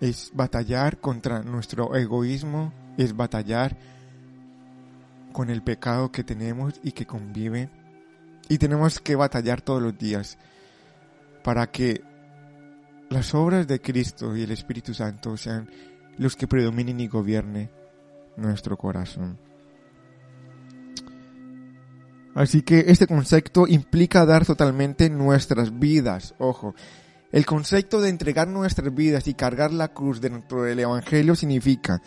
[0.00, 3.76] es batallar contra nuestro egoísmo, es batallar
[5.34, 7.68] con el pecado que tenemos y que convive.
[8.48, 10.38] Y tenemos que batallar todos los días
[11.42, 12.02] para que
[13.10, 15.68] las obras de Cristo y el Espíritu Santo sean
[16.18, 17.68] los que predominen y gobiernen
[18.36, 19.36] nuestro corazón.
[22.36, 26.36] Así que este concepto implica dar totalmente nuestras vidas.
[26.38, 26.76] Ojo,
[27.32, 32.00] el concepto de entregar nuestras vidas y cargar la cruz dentro del Evangelio significa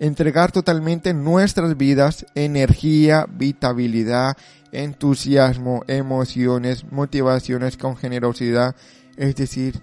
[0.00, 4.36] entregar totalmente nuestras vidas, energía, vitabilidad,
[4.72, 8.74] entusiasmo, emociones, motivaciones con generosidad,
[9.16, 9.80] es decir,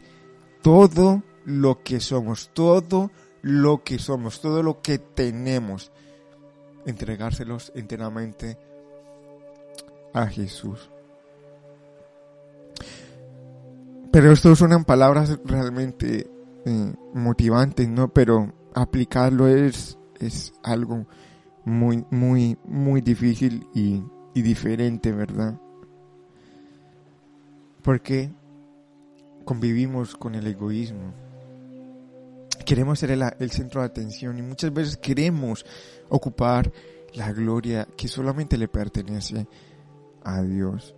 [0.61, 5.91] todo lo que somos, todo lo que somos, todo lo que tenemos,
[6.85, 8.57] entregárselos enteramente
[10.13, 10.89] a Jesús.
[14.11, 16.27] Pero esto suenan palabras realmente
[16.65, 18.07] eh, motivantes, ¿no?
[18.07, 21.05] Pero aplicarlo es, es algo
[21.65, 24.03] muy, muy, muy difícil y,
[24.33, 25.59] diferente, ¿verdad?
[27.81, 28.31] Porque
[29.43, 31.13] convivimos con el egoísmo.
[32.65, 35.65] Queremos ser el, el centro de atención y muchas veces queremos
[36.09, 36.71] ocupar
[37.13, 39.47] la gloria que solamente le pertenece
[40.23, 40.93] a Dios.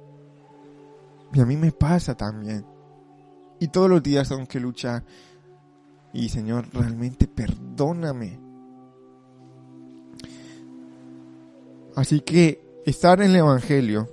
[1.33, 2.65] Y a mí me pasa también.
[3.59, 5.03] Y todos los días tengo que luchar.
[6.13, 8.48] Y Señor, realmente perdóname.
[11.99, 14.07] Así que estar en el Evangelio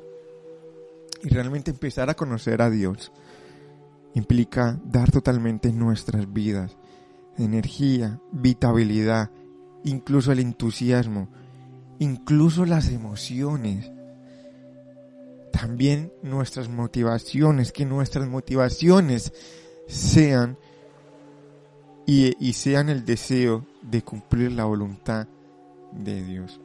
[1.23, 3.13] y realmente empezar a conocer a Dios
[4.15, 6.77] implica dar totalmente nuestras vidas,
[7.39, 9.31] energía, vitabilidad,
[9.85, 11.29] incluso el entusiasmo,
[12.01, 13.93] incluso las emociones,
[15.53, 19.33] también nuestras motivaciones, que nuestras motivaciones
[19.87, 20.59] sean
[22.05, 25.29] y, y sean el deseo de cumplir la voluntad
[25.93, 26.61] de Dios.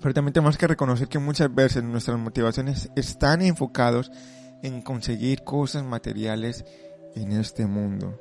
[0.00, 4.10] Pero también tenemos que reconocer que muchas veces nuestras motivaciones están enfocados
[4.62, 6.64] en conseguir cosas materiales
[7.14, 8.20] en este mundo.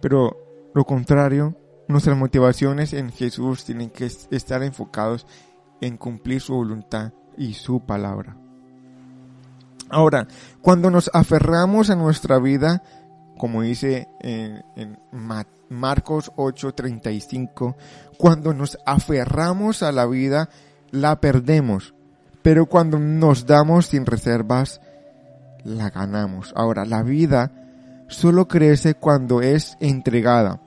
[0.00, 1.56] Pero lo contrario,
[1.88, 5.26] nuestras motivaciones en Jesús tienen que estar enfocados
[5.80, 8.36] en cumplir su voluntad y su palabra.
[9.88, 10.26] Ahora,
[10.62, 12.82] cuando nos aferramos a nuestra vida,
[13.36, 14.98] como dice en, en
[15.68, 17.74] Marcos 8:35,
[18.18, 20.48] cuando nos aferramos a la vida,
[20.90, 21.94] la perdemos,
[22.42, 24.80] pero cuando nos damos sin reservas,
[25.64, 26.52] la ganamos.
[26.56, 27.52] Ahora, la vida
[28.08, 30.60] solo crece cuando es entregada.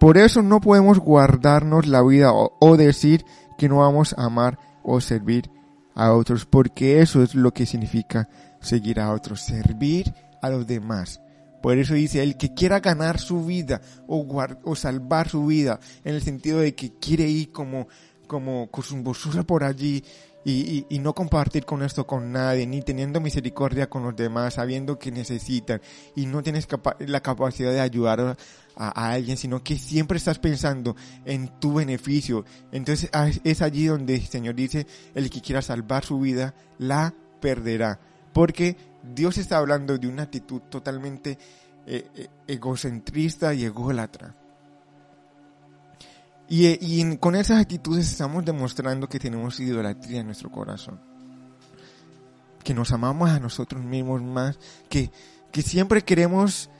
[0.00, 3.24] Por eso no podemos guardarnos la vida o decir
[3.56, 5.50] que no vamos a amar o servir
[5.94, 8.28] a otros, porque eso es lo que significa
[8.60, 11.20] seguir a otros, servir a los demás,
[11.64, 14.26] Por eso dice, el que quiera ganar su vida o,
[14.64, 17.88] o salvar su vida, en el sentido de que quiere ir como,
[18.26, 20.04] como con su basura por allí
[20.44, 24.98] y, y- no compartir con esto con nadie, ni teniendo misericordia con los demás, sabiendo
[24.98, 25.80] que necesitan
[26.14, 28.36] y no tienes la capacidad de ayudar a,
[28.76, 32.44] a alguien, sino que siempre estás pensando en tu beneficio.
[32.72, 37.14] Entonces ah, es allí donde el Señor dice, el que quiera salvar su vida, la
[37.40, 38.00] perderá.
[38.34, 38.76] Porque
[39.12, 41.38] Dios está hablando de una actitud totalmente
[41.86, 44.34] eh, eh, egocentrista y ególatra.
[46.48, 50.98] Y, eh, con esas actitudes estamos demostrando que tenemos idolatría en nuestro corazón.
[52.62, 55.10] Que nos amamos a nosotros mismos más, que,
[55.52, 56.70] que siempre queremos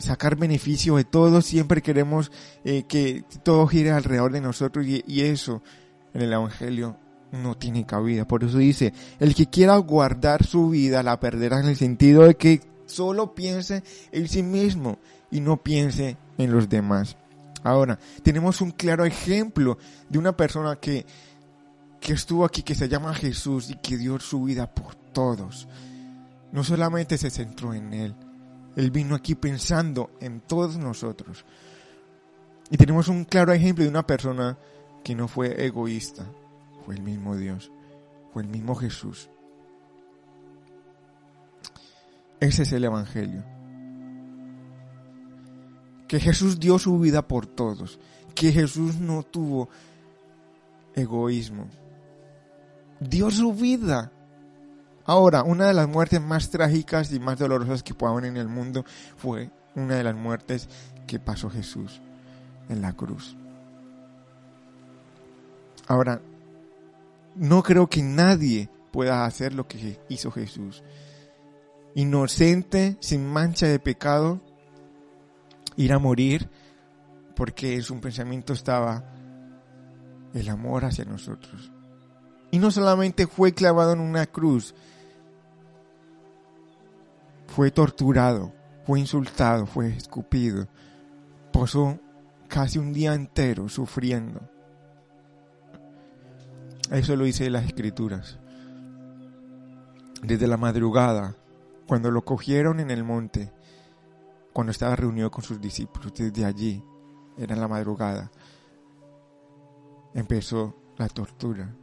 [0.00, 2.32] sacar beneficio de todo, siempre queremos
[2.64, 5.62] que todo gire alrededor de nosotros y, y eso
[6.12, 6.96] en el Evangelio
[7.32, 8.26] no tiene cabida.
[8.26, 12.36] Por eso dice, el que quiera guardar su vida la perderá en el sentido de
[12.36, 14.98] que solo piense en sí mismo
[15.30, 17.16] y no piense en los demás.
[17.64, 21.04] Ahora, tenemos un claro ejemplo de una persona que,
[22.00, 25.68] que estuvo aquí, que se llama Jesús y que dio su vida por todos.
[26.52, 28.14] No solamente se centró en Él,
[28.76, 31.44] Él vino aquí pensando en todos nosotros.
[32.70, 34.58] Y tenemos un claro ejemplo de una persona
[35.02, 36.26] que no fue egoísta,
[36.88, 37.70] fue el mismo Dios,
[38.32, 39.28] fue el mismo Jesús.
[42.40, 43.44] Ese es el Evangelio.
[46.06, 48.00] Que Jesús dio su vida por todos,
[48.34, 49.68] que Jesús no tuvo
[50.94, 51.66] egoísmo.
[53.00, 54.10] Dio su vida.
[55.04, 58.48] Ahora, una de las muertes más trágicas y más dolorosas que pueda haber en el
[58.48, 58.86] mundo
[59.18, 60.70] fue una de las muertes
[61.06, 62.00] que pasó Jesús
[62.70, 63.36] en la cruz.
[65.86, 66.22] Ahora,
[67.38, 70.82] no creo que nadie pueda hacer lo que hizo Jesús.
[71.94, 74.40] Inocente, sin mancha de pecado,
[75.76, 76.48] ir a morir
[77.36, 79.04] porque en su pensamiento estaba
[80.34, 81.72] el amor hacia nosotros.
[82.50, 84.74] Y no solamente fue clavado en una cruz,
[87.46, 88.52] fue torturado,
[88.84, 90.66] fue insultado, fue escupido,
[91.52, 91.98] pasó
[92.48, 94.40] casi un día entero sufriendo.
[96.90, 98.38] Eso lo dice las escrituras.
[100.22, 101.36] Desde la madrugada,
[101.86, 103.52] cuando lo cogieron en el monte,
[104.52, 106.82] cuando estaba reunido con sus discípulos, desde allí,
[107.36, 108.30] era la madrugada,
[110.14, 111.74] empezó la tortura.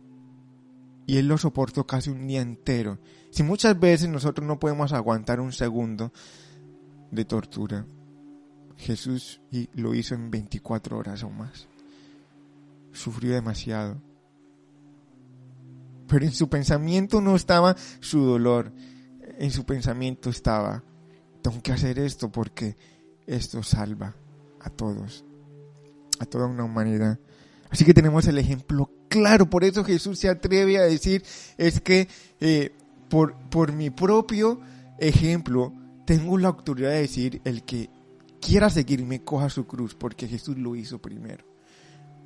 [1.08, 3.00] Y él lo soportó casi un día entero.
[3.30, 6.12] Si muchas veces nosotros no podemos aguantar un segundo
[7.12, 7.86] de tortura,
[8.76, 9.40] Jesús
[9.74, 11.68] lo hizo en 24 horas o más.
[12.92, 14.02] Sufrió demasiado.
[16.08, 18.72] Pero en su pensamiento no estaba su dolor.
[19.38, 20.84] En su pensamiento estaba,
[21.42, 22.78] tengo que hacer esto porque
[23.28, 24.16] esto salva
[24.62, 25.26] a todos,
[26.20, 27.20] a toda una humanidad.
[27.70, 31.24] Así que tenemos el ejemplo claro, por eso Jesús se atreve a decir,
[31.58, 32.08] es que
[32.40, 32.72] eh,
[33.10, 34.60] por, por mi propio
[35.00, 35.74] ejemplo
[36.06, 37.90] tengo la autoridad de decir, el que
[38.40, 41.46] quiera seguirme coja su cruz, porque Jesús lo hizo primero,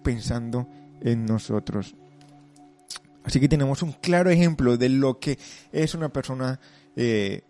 [0.04, 0.68] pensando
[1.02, 1.96] en nosotros.
[3.24, 5.38] Así que tenemos un claro ejemplo de lo que
[5.72, 6.60] es una persona
[6.96, 7.44] eh,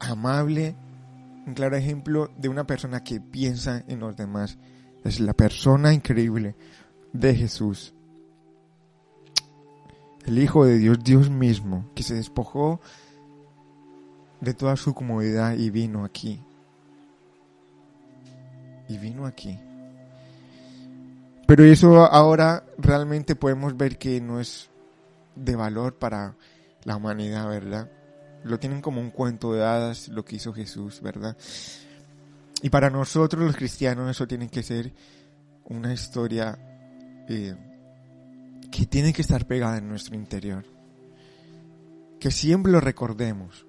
[0.00, 0.74] amable,
[1.46, 4.58] un claro ejemplo de una persona que piensa en los demás.
[5.04, 6.56] Es la persona increíble
[7.12, 7.94] de Jesús.
[10.26, 12.80] El Hijo de Dios, Dios mismo, que se despojó
[14.40, 16.40] de toda su comodidad y vino aquí.
[18.88, 19.58] Y vino aquí.
[21.46, 24.70] Pero eso ahora realmente podemos ver que no es
[25.36, 26.36] de valor para
[26.84, 27.90] la humanidad, ¿verdad?
[28.44, 31.36] Lo tienen como un cuento de hadas lo que hizo Jesús, ¿verdad?
[32.62, 34.92] Y para nosotros los cristianos eso tiene que ser
[35.64, 36.58] una historia
[37.28, 37.54] eh,
[38.70, 40.64] que tiene que estar pegada en nuestro interior.
[42.18, 43.66] Que siempre lo recordemos.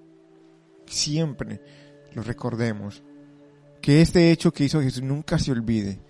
[0.86, 1.60] Siempre
[2.14, 3.02] lo recordemos.
[3.80, 6.00] Que este hecho que hizo Jesús nunca se olvide.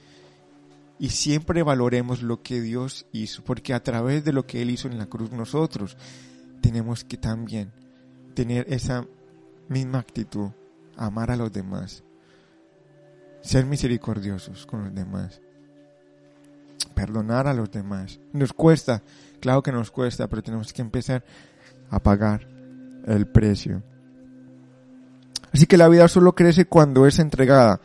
[0.99, 3.45] Y siempre valoremos lo que Dios hizo.
[3.45, 5.97] Porque a través de lo que Él hizo en la cruz nosotros
[6.61, 7.73] tenemos que también
[8.35, 9.07] tener esa
[9.69, 10.51] misma actitud.
[10.97, 12.03] Amar a los demás.
[13.43, 15.41] Ser misericordiosos con los demás
[16.97, 18.19] perdonar a los demás.
[18.33, 19.03] Nos cuesta,
[19.39, 21.23] claro que nos cuesta, pero tenemos que empezar
[21.91, 22.49] a pagar
[23.07, 23.83] el precio.
[25.53, 27.81] Así que la vida solo crece cuando es entregada.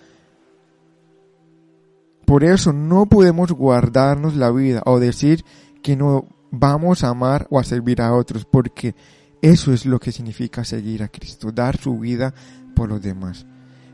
[2.32, 5.44] Por eso no podemos guardarnos la vida o decir
[5.84, 8.96] que no vamos a amar o a servir a otros, porque
[9.42, 12.34] eso es lo que significa seguir a Cristo, dar su vida
[12.74, 13.46] por los demás.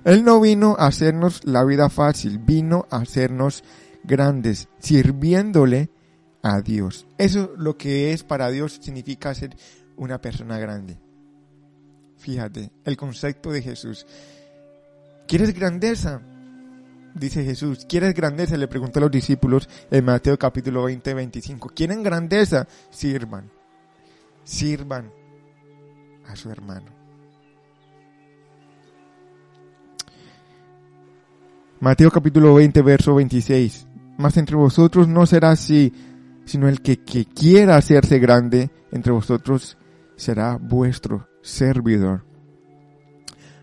[0.03, 3.63] Él no vino a hacernos la vida fácil, vino a hacernos
[4.03, 5.89] grandes, sirviéndole
[6.43, 7.07] a Dios.
[7.17, 9.57] Eso lo que es para Dios significa ser
[9.95, 10.99] una persona grande.
[12.17, 14.05] Fíjate, el concepto de Jesús.
[15.27, 16.21] ¿Quieres grandeza?
[17.19, 17.85] Dice Jesús.
[17.89, 18.57] ¿Quieres grandeza?
[18.57, 21.69] Le preguntó a los discípulos en Mateo capítulo 20, 25.
[21.69, 22.67] ¿Quieren grandeza?
[22.91, 23.49] Sirvan.
[24.43, 25.11] Sirvan
[26.27, 26.91] a su hermano.
[31.79, 33.87] Mateo capítulo 20, verso 26.
[34.17, 35.93] Mas entre vosotros no será así,
[36.45, 39.77] sino el que, que quiera hacerse grande entre vosotros
[40.15, 42.25] será vuestro servidor.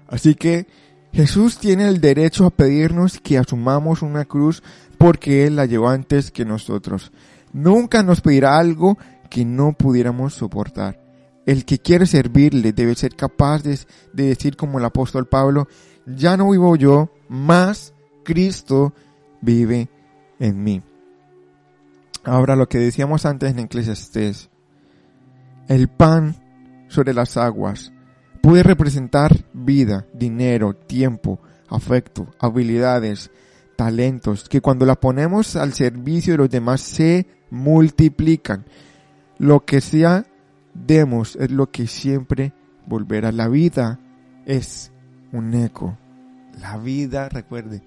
[0.09, 0.67] Así que
[1.15, 4.65] Jesús tiene el derecho a pedirnos que asumamos una cruz
[4.99, 7.13] porque Él la llevó antes que nosotros.
[7.53, 8.99] Nunca nos pedirá algo
[9.31, 11.01] que no pudiéramos soportar.
[11.47, 13.79] El que quiere servirle debe ser capaz de,
[14.13, 15.69] de decir como el apóstol Pablo,
[16.05, 17.95] ya no vivo yo, más
[18.25, 18.93] Cristo
[19.41, 19.89] vive
[20.41, 20.83] en mí.
[22.25, 24.51] Ahora lo que decíamos antes en Eclesiastés,
[25.69, 26.35] el pan
[26.89, 27.94] sobre las aguas
[28.45, 33.31] puede representar vida, dinero, tiempo, afecto, habilidades,
[33.75, 38.67] talentos, que cuando la ponemos al servicio de los demás se multiplican.
[39.39, 40.27] Lo que sea
[40.75, 42.53] demos es lo que siempre
[42.85, 43.33] volverá.
[43.33, 43.99] La vida
[44.45, 44.93] es
[45.33, 45.97] un eco.
[46.61, 47.83] La vida, recuerde,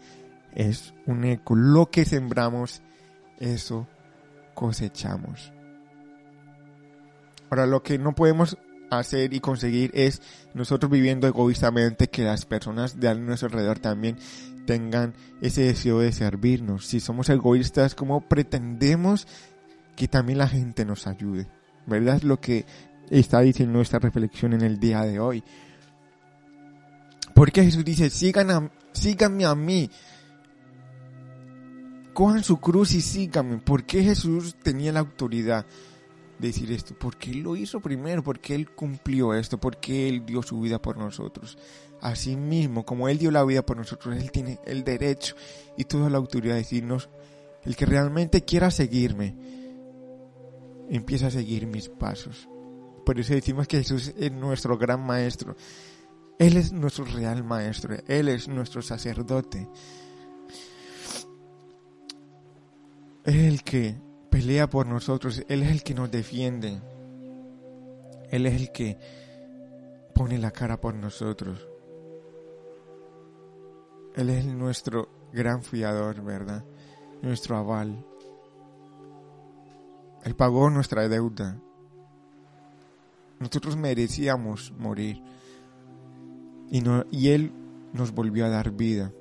[0.56, 1.56] es un eco.
[1.56, 2.82] Lo que sembramos,
[3.38, 3.88] eso
[4.56, 5.54] cosechamos.
[7.52, 8.58] Ahora, lo que no podemos
[8.90, 10.22] hacer y conseguir es
[10.54, 14.18] nosotros viviendo egoístamente que las personas de nuestro alrededor también
[14.66, 16.86] tengan ese deseo de servirnos.
[16.86, 19.28] Si somos egoístas, ¿cómo pretendemos
[19.96, 21.48] que también la gente nos ayude?
[21.86, 22.22] ¿Verdad?
[22.22, 22.66] Lo que
[23.10, 25.44] está diciendo esta reflexión en el día de hoy.
[27.34, 29.90] Porque Jesús dice, Sigan a, síganme a mí.
[32.14, 33.58] Cojan su cruz y síganme.
[33.60, 35.66] ¿Por qué Jesús tenía la autoridad?
[36.40, 40.60] Decir esto, porque Él lo hizo primero, porque Él cumplió esto, porque Él dio su
[40.62, 41.58] vida por nosotros.
[42.02, 45.36] Así mismo, como Él dio la vida por nosotros, Él tiene el derecho
[45.78, 47.10] y toda la autoridad de decirnos,
[47.64, 49.36] el que realmente quiera seguirme,
[50.90, 52.48] empieza a seguir mis pasos.
[53.06, 55.56] Por eso decimos que Jesús es nuestro gran maestro.
[56.40, 59.68] Él es nuestro real maestro, Él es nuestro sacerdote.
[63.24, 63.98] Es el que
[64.38, 66.80] pelea por nosotros, Él es el que nos defiende.
[68.30, 68.96] Él es el que
[70.14, 71.68] pone la cara por nosotros.
[74.14, 76.64] Él es nuestro gran fiador, ¿verdad?
[77.24, 78.06] Nuestro aval.
[80.24, 81.60] Él pagó nuestra deuda.
[83.40, 85.24] Nosotros merecíamos morir.
[86.70, 87.52] Y, no, y Él
[87.92, 89.12] nos volvió a dar vida.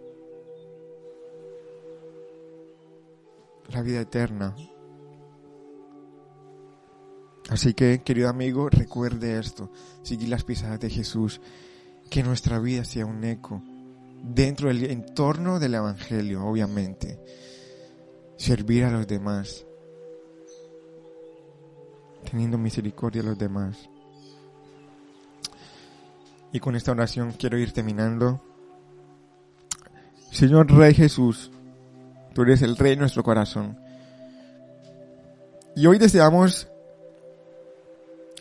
[3.73, 4.55] La vida eterna.
[7.49, 9.71] Así que, querido amigo, recuerde esto,
[10.03, 11.41] seguir las pisadas de Jesús,
[12.11, 13.63] que nuestra vida sea un eco
[14.23, 17.21] dentro del entorno del Evangelio, obviamente.
[18.37, 19.65] Servir a los demás,
[22.29, 23.89] teniendo misericordia a los demás.
[26.53, 28.43] Y con esta oración quiero ir terminando.
[30.31, 31.51] Señor Rey Jesús,
[32.35, 33.79] tú eres el Rey de nuestro corazón.
[35.75, 36.69] Y hoy deseamos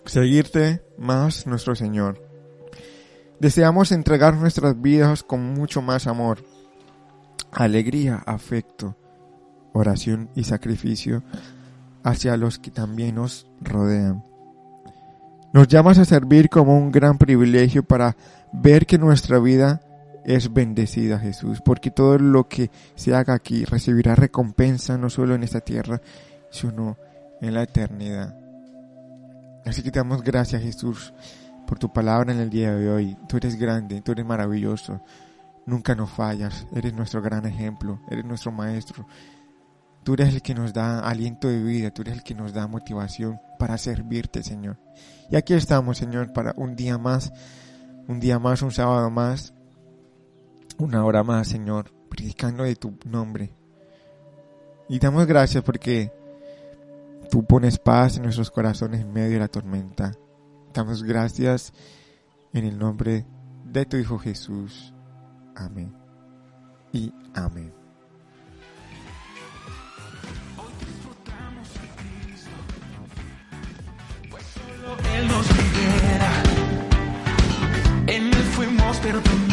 [0.06, 2.22] seguirte más, nuestro Señor.
[3.40, 6.44] Deseamos entregar nuestras vidas con mucho más amor,
[7.52, 8.96] alegría, afecto,
[9.74, 11.24] oración y sacrificio
[12.04, 14.24] hacia los que también nos rodean.
[15.54, 18.16] Nos llamas a servir como un gran privilegio para
[18.54, 19.82] ver que nuestra vida
[20.26, 25.44] es bendecida, Jesús, porque todo lo que se haga aquí recibirá recompensa no solo en
[25.44, 26.02] esta tierra,
[26.50, 26.98] sino
[27.42, 28.45] en la eternidad.
[29.66, 31.14] Así que te damos gracias, Jesús,
[31.66, 33.18] por tu palabra en el día de hoy.
[33.28, 35.02] Tú eres grande, tú eres maravilloso.
[35.66, 36.68] Nunca nos fallas.
[36.74, 38.00] Eres nuestro gran ejemplo.
[38.10, 39.08] Eres nuestro maestro.
[40.04, 41.90] Tú eres el que nos da aliento de vida.
[41.92, 44.78] Tú eres el que nos da motivación para servirte, Señor.
[45.32, 47.34] Y aquí estamos, Señor, para un día más.
[48.08, 49.56] Un día más, un sábado más.
[50.78, 51.92] Una hora más, Señor.
[52.10, 53.56] Predicando de tu nombre.
[54.88, 56.14] Y damos gracias porque
[57.30, 60.14] Tú pones paz en nuestros corazones en medio de la tormenta.
[60.74, 61.74] Damos gracias
[62.54, 63.26] en el nombre
[63.66, 64.94] de tu Hijo Jesús.
[65.56, 65.94] Amén.
[66.92, 67.74] Y amén.
[75.16, 76.44] Él nos libera.
[78.08, 79.45] En Él fuimos perdonados.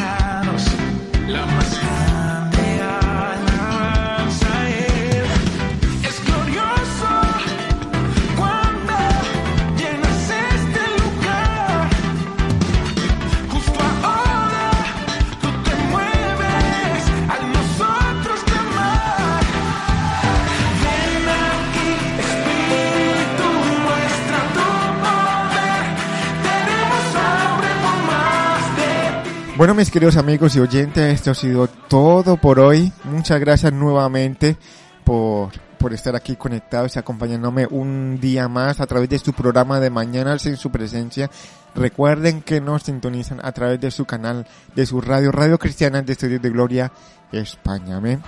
[29.62, 32.92] Bueno, mis queridos amigos y oyentes, esto ha sido todo por hoy.
[33.04, 34.56] Muchas gracias nuevamente
[35.04, 39.78] por, por estar aquí conectados y acompañándome un día más a través de su programa
[39.78, 41.30] de Mañanas en su presencia.
[41.76, 46.12] Recuerden que nos sintonizan a través de su canal, de su radio, Radio Cristiana de
[46.12, 46.90] Estudios de Gloria
[47.30, 47.98] España.
[47.98, 48.20] Amén.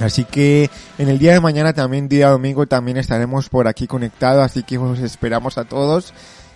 [0.00, 4.42] Así que en el día de mañana también, día domingo, también estaremos por aquí conectados,
[4.42, 6.12] así que os esperamos a todos.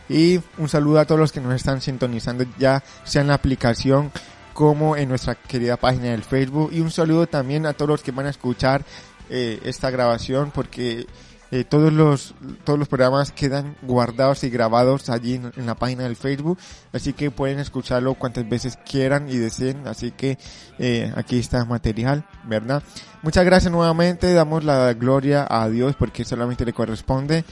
[0.08, 4.10] Y un saludo a todos los que nos están sintonizando ya sea en la aplicación
[4.52, 6.70] como en nuestra querida página del Facebook.
[6.72, 8.84] Y un saludo también a todos los que van a escuchar
[9.30, 11.06] eh, esta grabación porque
[11.50, 12.34] eh, todos los
[12.64, 16.58] todos los programas quedan guardados y grabados allí en, la página del Facebook,
[16.92, 20.36] así que pueden escucharlo cuantas veces quieran y deseen, así que
[20.78, 22.82] eh, aquí está material, ¿verdad?
[23.22, 27.44] Muchas gracias nuevamente, damos la gloria a Dios porque solamente le corresponde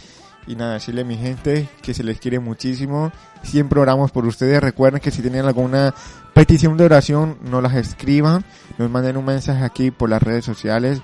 [0.47, 3.13] y nada, decirle a mi gente que se les quiere muchísimo,
[3.43, 5.95] siempre oramos por ustedes, recuerden que si tienen alguna
[6.35, 8.45] petición de oración, no las escriban,
[8.79, 11.01] nos manden un mensaje aquí por las redes sociales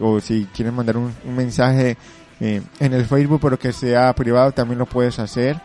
[0.00, 1.96] o si quieren mandar un, un mensaje
[2.40, 5.60] eh, en el Facebook, pero que sea privado, también lo puedes hacer.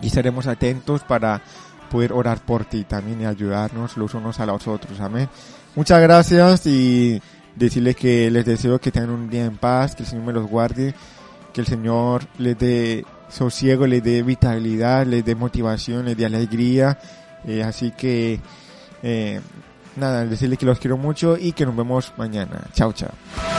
[0.00, 1.42] Y estaremos atentos para
[1.90, 4.98] poder orar por ti también y ayudarnos los unos a los otros.
[5.00, 5.28] Amén.
[5.76, 7.20] Muchas gracias y
[7.54, 10.48] decirles que les deseo que tengan un día en paz, que el Señor me los
[10.48, 10.94] guarde,
[11.54, 16.98] que el Señor les dé sosiego, les dé vitalidad, les dé motivación, les dé alegría.
[17.46, 18.40] Eh, así que,
[19.02, 19.40] eh,
[19.96, 22.60] nada, decirles que los quiero mucho y que nos vemos mañana.
[22.74, 23.53] Chao, chao.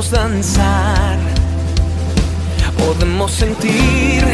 [0.00, 1.18] Queremos danzar.
[2.78, 4.24] Podemos sentir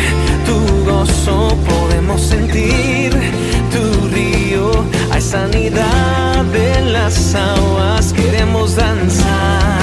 [0.45, 3.11] tu gozo, podemos sentir
[3.73, 4.71] tu río.
[5.11, 9.76] Hay sanidad en las aguas, queremos danzar.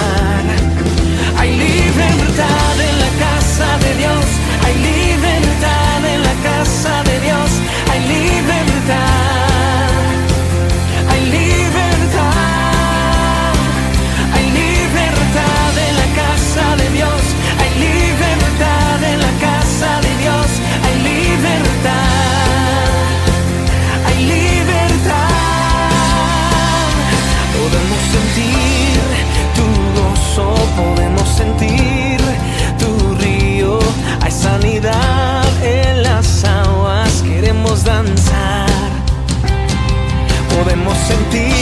[41.04, 41.53] Sentir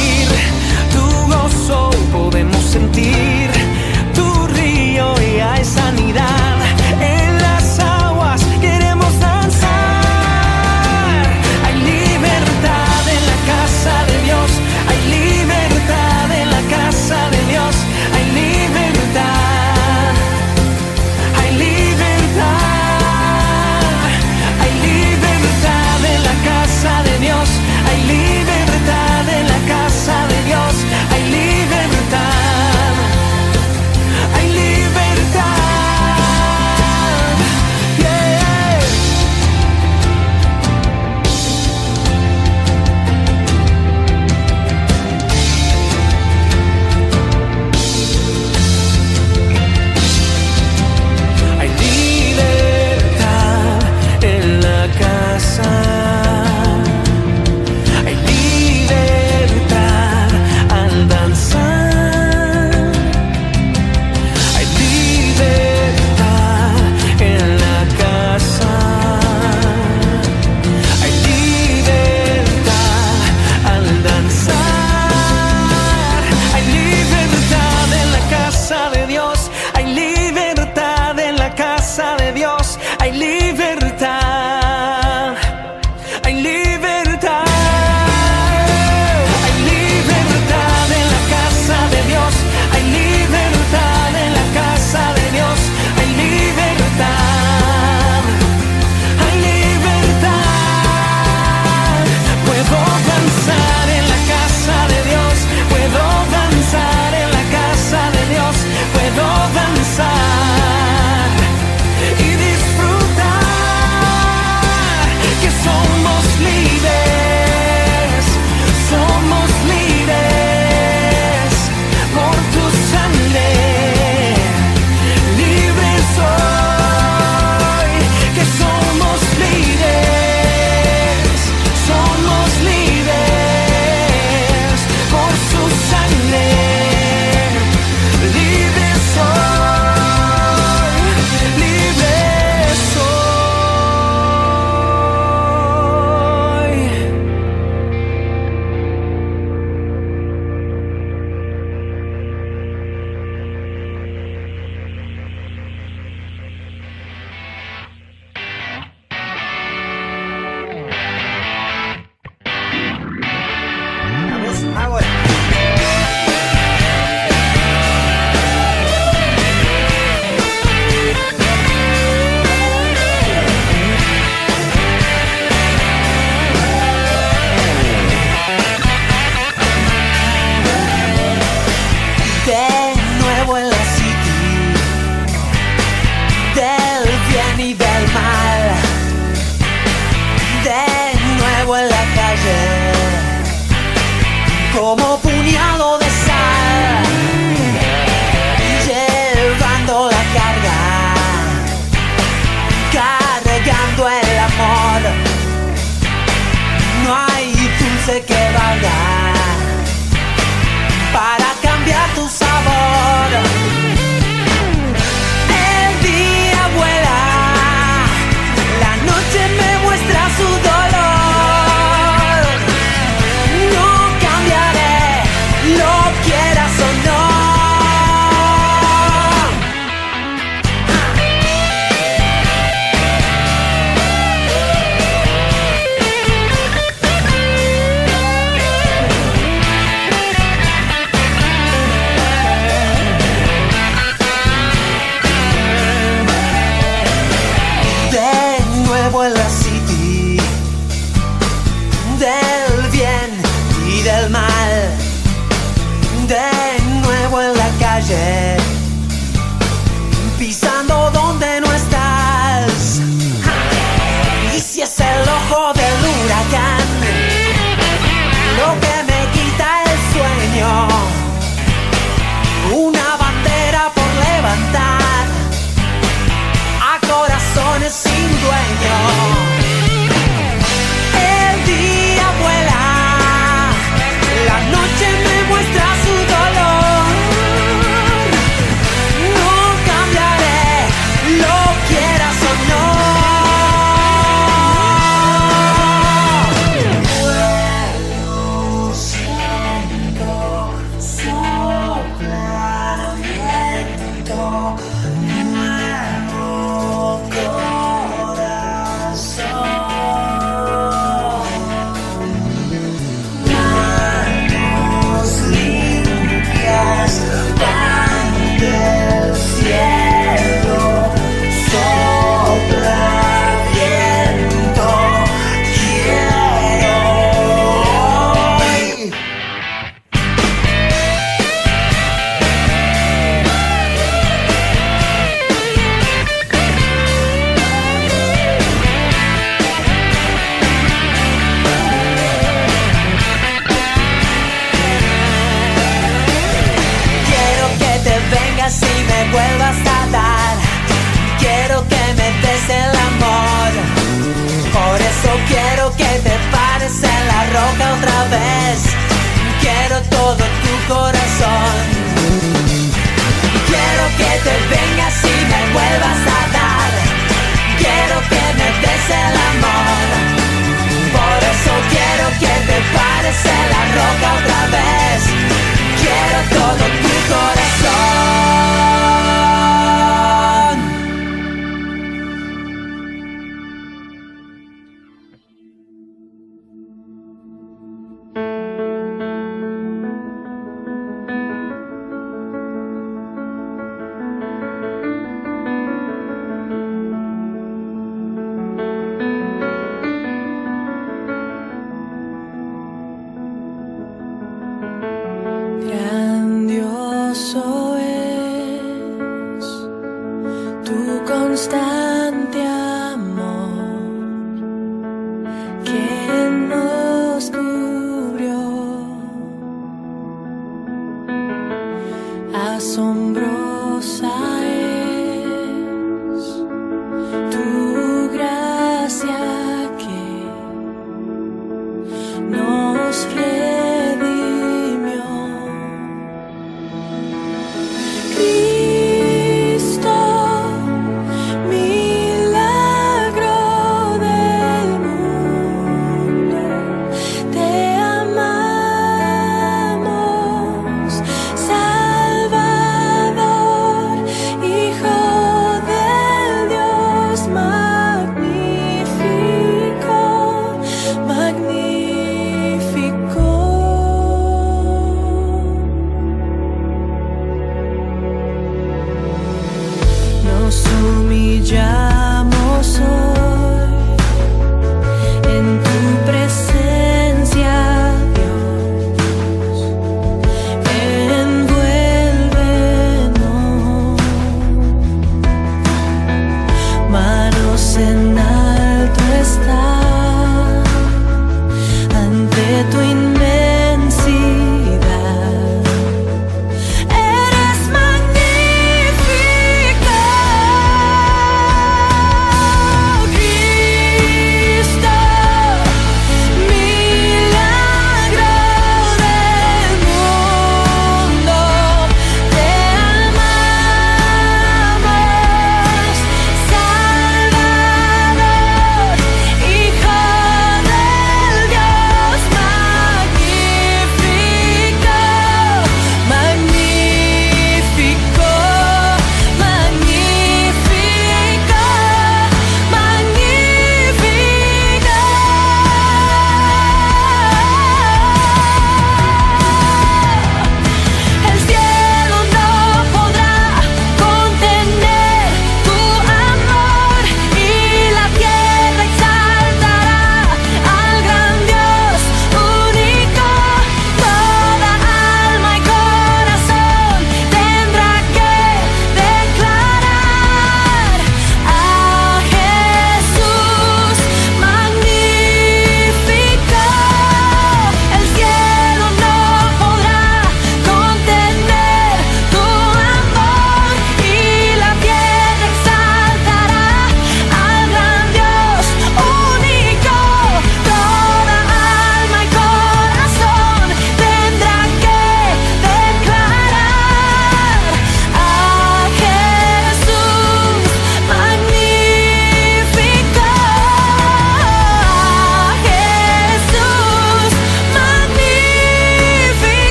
[422.92, 424.31] Asombrosa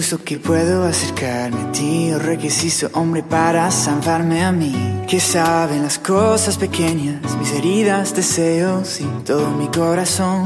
[0.00, 4.72] Injusto que puedo acercarme a ti, oh requisito hombre para salvarme a mí.
[5.06, 10.44] Que saben las cosas pequeñas, mis heridas, deseos y todo mi corazón.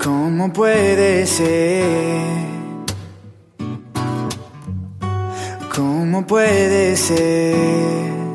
[0.00, 2.46] ¿Cómo puede ser?
[5.74, 8.25] ¿Cómo puede ser?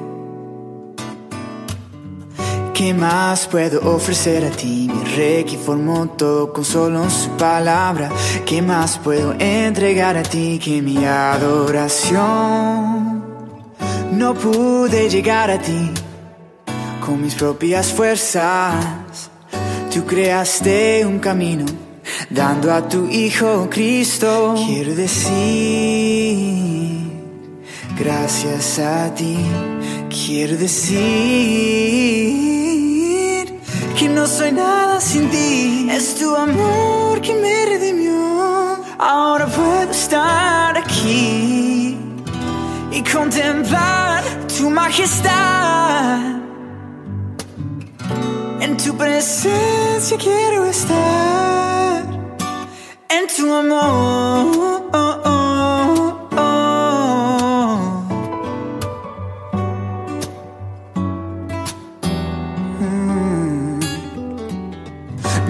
[2.74, 4.89] ¿Qué más puedo ofrecer a ti?
[4.91, 8.09] Mi rey que formó todo con solo su palabra.
[8.45, 12.22] ¿Qué más puedo entregar a ti que mi adoración?
[14.13, 15.91] No pude llegar a ti
[17.05, 19.30] con mis propias fuerzas.
[19.93, 21.65] Tú creaste un camino
[22.30, 24.55] dando a tu Hijo Cristo.
[24.65, 25.32] Quiero decir
[27.99, 29.38] gracias a ti.
[30.09, 32.61] Quiero decir
[33.94, 35.88] que no soy nada sin ti.
[35.89, 38.82] Es tu amor que me redimió.
[38.98, 41.98] Ahora puedo estar aquí
[42.92, 44.24] y contemplar
[44.58, 46.20] tu majestad.
[48.60, 52.04] En tu presencia quiero estar.
[53.10, 55.31] En tu amor.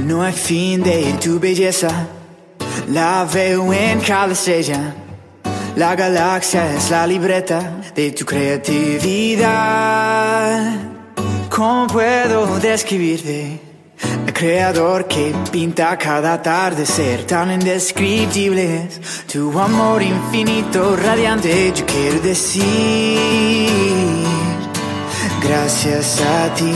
[0.06, 2.08] No hay fin de tu belleza,
[2.89, 4.95] la veo en cada estrella.
[5.76, 9.41] La galaxia es la libreta de tu creatividad.
[11.49, 13.60] ¿Cómo puedo describirte?
[14.26, 21.72] El creador que pinta cada atardecer tan indescriptible es tu amor infinito, radiante.
[21.76, 22.66] Yo quiero decir
[25.43, 26.74] gracias a ti.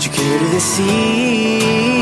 [0.00, 1.97] Yo quiero decir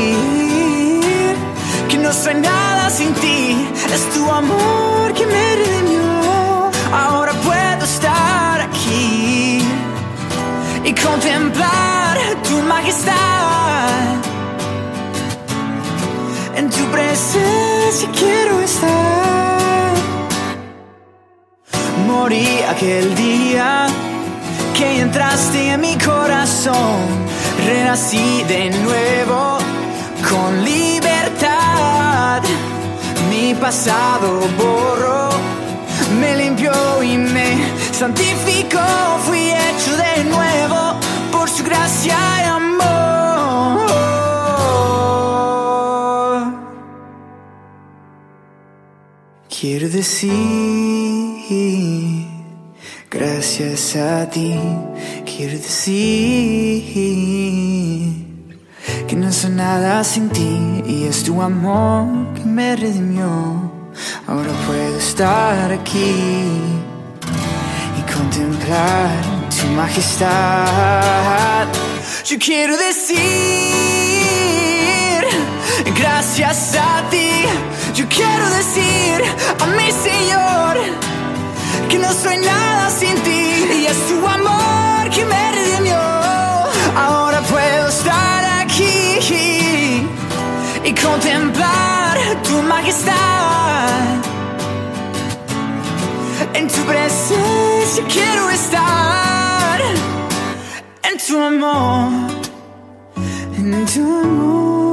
[2.07, 3.67] no soy nada sin ti.
[3.93, 6.71] Es tu amor que me redimió.
[7.03, 9.59] Ahora puedo estar aquí
[10.89, 12.15] y contemplar
[12.47, 13.99] tu majestad.
[16.55, 19.93] En tu presencia quiero estar.
[22.07, 23.87] Morí aquel día
[24.77, 26.99] que entraste en mi corazón.
[27.65, 29.57] Renací de nuevo
[30.29, 31.46] con libertad.
[33.47, 35.29] Mi pasado borró,
[36.19, 37.55] me limpió y me
[37.93, 38.85] santificó.
[39.25, 40.99] Fui hecho de nuevo
[41.31, 43.77] por su gracia y amor.
[49.47, 51.07] Quiero decir
[53.09, 54.59] gracias a ti.
[55.23, 56.83] Quiero decir
[59.07, 63.71] que no soy nada sin ti y es tu amor que me redimió.
[64.27, 66.13] Ahora puedo estar aquí
[67.97, 69.09] y contemplar
[69.49, 71.67] tu majestad.
[72.25, 73.77] Yo quiero decir
[75.97, 77.45] gracias a ti.
[77.95, 79.23] Yo quiero decir
[79.59, 80.77] a mi Señor
[81.89, 85.46] que no soy nada sin ti y es tu amor que me
[91.01, 94.17] contemplar tu majestad.
[96.53, 99.79] En tu presencia quiero estar,
[101.09, 102.11] en tu amor,
[103.57, 104.86] en tu amor.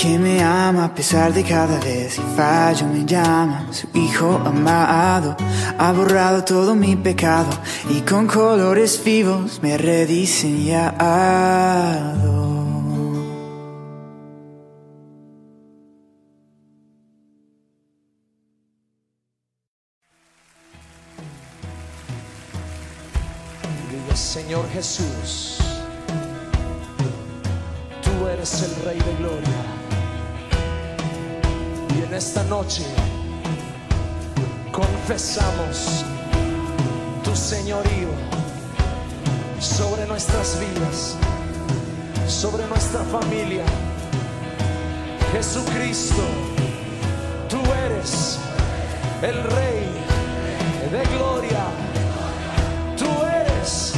[0.00, 5.36] Que me ama a pesar de cada vez que fallo me llama su hijo amado.
[5.76, 7.50] Ha borrado todo mi pecado
[7.90, 12.46] y con colores vivos me rediseñado.
[24.14, 25.58] Señor Jesús,
[28.02, 29.77] tú eres el Rey de Gloria.
[32.18, 32.82] Esta noche
[34.72, 36.04] confesamos
[37.22, 38.08] tu señorío
[39.60, 41.14] sobre nuestras vidas,
[42.26, 43.62] sobre nuestra familia.
[45.30, 46.22] Jesucristo,
[47.48, 48.36] tú eres
[49.22, 49.86] el Rey
[50.90, 51.66] de Gloria.
[52.96, 53.92] Tú eres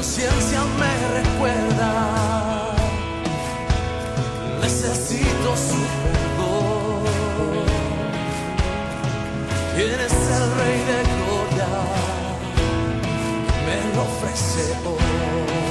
[0.00, 1.92] conciencia me recuerda.
[4.62, 7.04] Necesito su perdón.
[9.76, 11.70] Eres el rey de gloria.
[13.66, 15.69] Me lo ofrece hoy.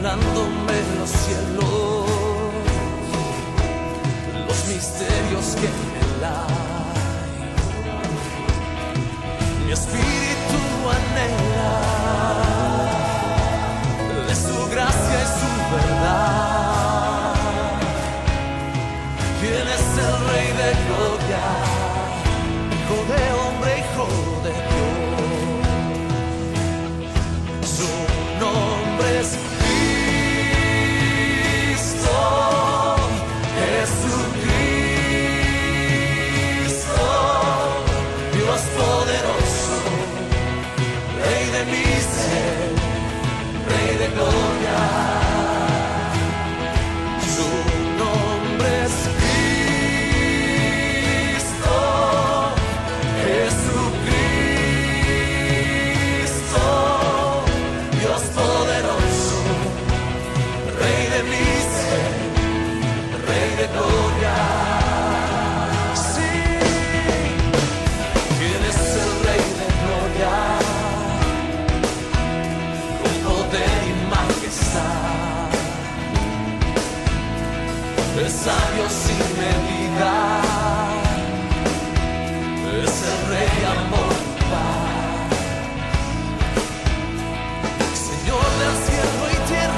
[0.00, 2.06] revelándome los cielos,
[4.46, 6.54] los misterios que me hay.
[9.66, 10.60] Mi espíritu
[10.96, 11.72] anhela
[14.26, 16.39] de su gracia y su verdad.